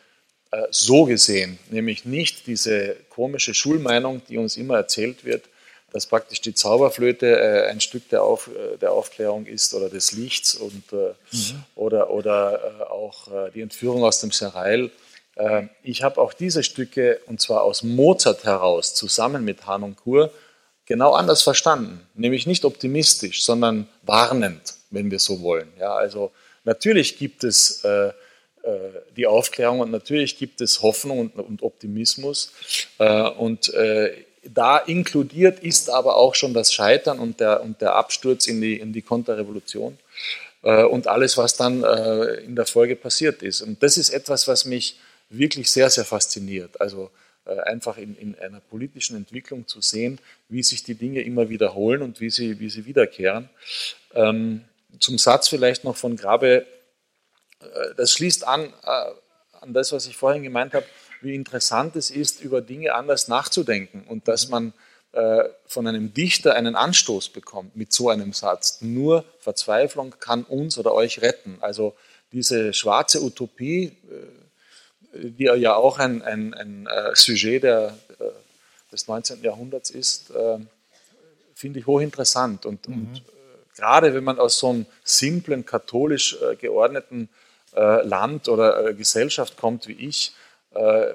[0.52, 5.50] äh, so gesehen, nämlich nicht diese komische Schulmeinung, die uns immer erzählt wird,
[5.96, 10.12] dass praktisch die Zauberflöte äh, ein Stück der, Auf, äh, der, Aufklärung ist oder des
[10.12, 11.64] Lichts und, äh, mhm.
[11.76, 14.92] oder, oder äh, auch äh, die Entführung aus dem Serail.
[15.36, 19.96] Äh, ich habe auch diese Stücke, und zwar aus Mozart heraus, zusammen mit Hahn und
[19.96, 20.34] Kur,
[20.86, 22.06] genau anders verstanden.
[22.14, 25.72] Nämlich nicht optimistisch, sondern warnend, wenn wir so wollen.
[25.80, 26.34] Ja, also
[26.66, 27.88] natürlich gibt es
[29.16, 32.52] die Aufklärung und natürlich gibt es Hoffnung und, und Optimismus.
[33.38, 33.72] und
[34.54, 38.80] da inkludiert ist aber auch schon das Scheitern und der, und der Absturz in die,
[38.80, 39.98] in die Konterrevolution.
[40.66, 43.62] äh, und alles, was dann äh, in der Folge passiert ist.
[43.62, 45.00] Und das ist etwas, was mich
[45.30, 46.82] wirklich sehr, sehr fasziniert.
[46.82, 47.12] Also
[47.46, 50.20] äh, einfach in, in, einer politischen Entwicklung zu sehen,
[50.50, 53.50] wie sich die Dinge immer wiederholen und wie sie, wie sie wiederkehren.
[54.14, 54.66] Ähm,
[55.00, 56.66] zum Satz vielleicht noch von Grabe,
[57.60, 57.66] äh,
[57.96, 59.12] das schließt an äh,
[59.66, 60.86] an das, was ich vorhin gemeint habe,
[61.26, 64.74] wie interessant es ist, über Dinge anders nachzudenken und dass man
[65.12, 68.80] äh, von einem Dichter einen Anstoß bekommt mit so einem Satz.
[68.82, 71.58] Nur Verzweiflung kann uns oder euch retten.
[71.62, 71.96] Also
[72.32, 73.98] diese schwarze Utopie,
[75.14, 78.24] die ja auch ein, ein, ein äh, Sujet der, äh,
[78.92, 79.42] des 19.
[79.42, 80.60] Jahrhunderts ist, äh,
[81.54, 82.66] finde ich hochinteressant.
[82.66, 82.96] Und, mhm.
[82.96, 83.24] und
[83.76, 87.30] gerade wenn man aus so einem simplen, katholisch geordneten
[87.74, 90.34] Land oder Gesellschaft kommt wie ich,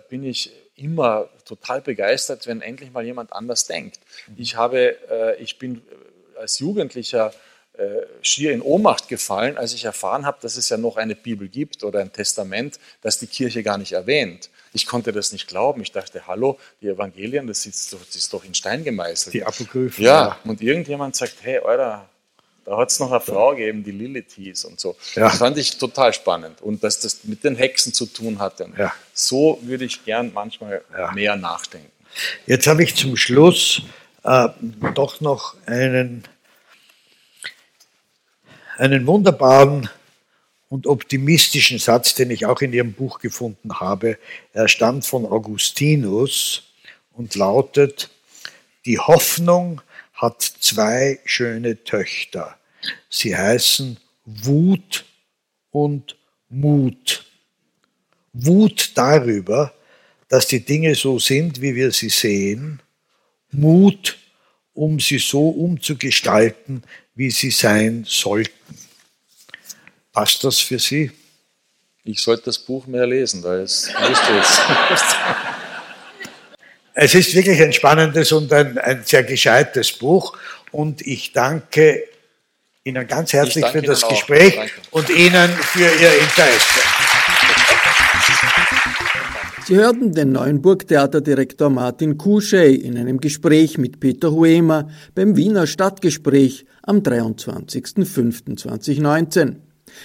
[0.09, 4.01] bin ich immer total begeistert, wenn endlich mal jemand anders denkt.
[4.29, 4.35] Mhm.
[4.39, 5.83] Ich habe, ich bin
[6.39, 7.33] als Jugendlicher
[7.81, 11.49] äh, schier in Ohnmacht gefallen, als ich erfahren habe, dass es ja noch eine Bibel
[11.49, 14.51] gibt oder ein Testament, das die Kirche gar nicht erwähnt.
[14.75, 15.81] Ich konnte das nicht glauben.
[15.81, 19.33] Ich dachte, hallo, die Evangelien, das ist doch, das ist doch in Stein gemeißelt.
[19.33, 20.05] Die Apokryphen.
[20.05, 22.09] Ja, ja, und irgendjemand sagt, hey, Alter,
[22.71, 24.95] da hat es noch eine Frau gegeben, die Lilith hieß und so.
[25.17, 25.23] Ja.
[25.23, 26.63] Das fand ich total spannend.
[26.63, 28.71] Und dass das mit den Hexen zu tun hatte.
[28.79, 28.93] Ja.
[29.13, 31.11] So würde ich gern manchmal ja.
[31.11, 31.91] mehr nachdenken.
[32.47, 33.83] Jetzt habe ich zum Schluss
[34.23, 34.49] äh,
[34.95, 36.23] doch noch einen
[38.79, 39.91] einen wunderbaren
[40.69, 44.17] und optimistischen Satz, den ich auch in Ihrem Buch gefunden habe.
[44.53, 46.71] Er stammt von Augustinus
[47.15, 48.11] und lautet,
[48.87, 49.83] die Hoffnung
[50.15, 52.57] hat zwei schöne Töchter.
[53.09, 55.05] Sie heißen Wut
[55.71, 56.17] und
[56.49, 57.25] Mut.
[58.33, 59.73] Wut darüber,
[60.29, 62.81] dass die Dinge so sind, wie wir sie sehen.
[63.51, 64.17] Mut,
[64.75, 66.85] um sie so umzugestalten,
[67.15, 68.79] wie sie sein sollten.
[70.13, 71.11] Passt das für Sie?
[72.05, 74.61] Ich sollte das Buch mehr lesen, weil es wüsste jetzt.
[76.93, 80.37] Es ist wirklich ein spannendes und ein, ein sehr gescheites Buch
[80.73, 82.05] und ich danke
[82.83, 84.59] Ihnen ganz herzlich für das Gespräch
[84.91, 86.81] und Ihnen für Ihr Interesse.
[89.67, 95.67] Sie hörten den neuen Burgtheaterdirektor Martin Kuschey in einem Gespräch mit Peter Huemer beim Wiener
[95.67, 99.57] Stadtgespräch am 23.05.2019.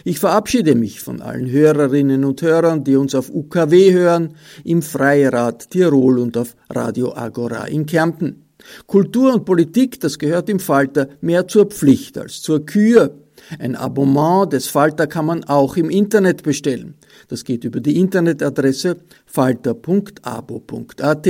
[0.03, 4.35] Ich verabschiede mich von allen Hörerinnen und Hörern, die uns auf UKW hören,
[4.65, 8.44] im Freirad Tirol und auf Radio Agora in Kärnten.
[8.87, 13.11] Kultur und Politik, das gehört im Falter mehr zur Pflicht als zur Kür.
[13.59, 16.95] Ein Abonnement des Falter kann man auch im Internet bestellen.
[17.27, 21.27] Das geht über die Internetadresse falter.abo.at.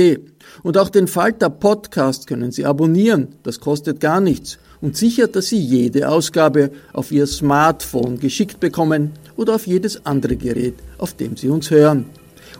[0.62, 3.28] Und auch den Falter Podcast können Sie abonnieren.
[3.42, 9.12] Das kostet gar nichts und sichert, dass Sie jede Ausgabe auf Ihr Smartphone geschickt bekommen
[9.36, 12.06] oder auf jedes andere Gerät, auf dem Sie uns hören.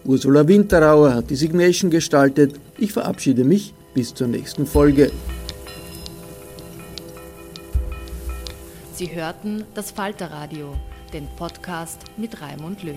[0.04, 2.54] Ursula Winterauer hat die Signation gestaltet.
[2.78, 5.10] Ich verabschiede mich bis zur nächsten Folge.
[8.92, 10.76] Sie hörten das Falterradio,
[11.14, 12.94] den Podcast mit Raimund Löw.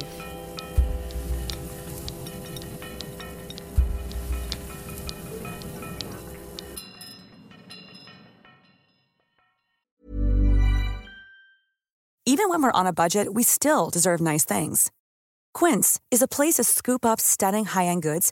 [12.26, 14.92] Even when we're on a budget, we still deserve nice things.
[15.54, 18.32] Quince is a place to scoop up stunning high-end goods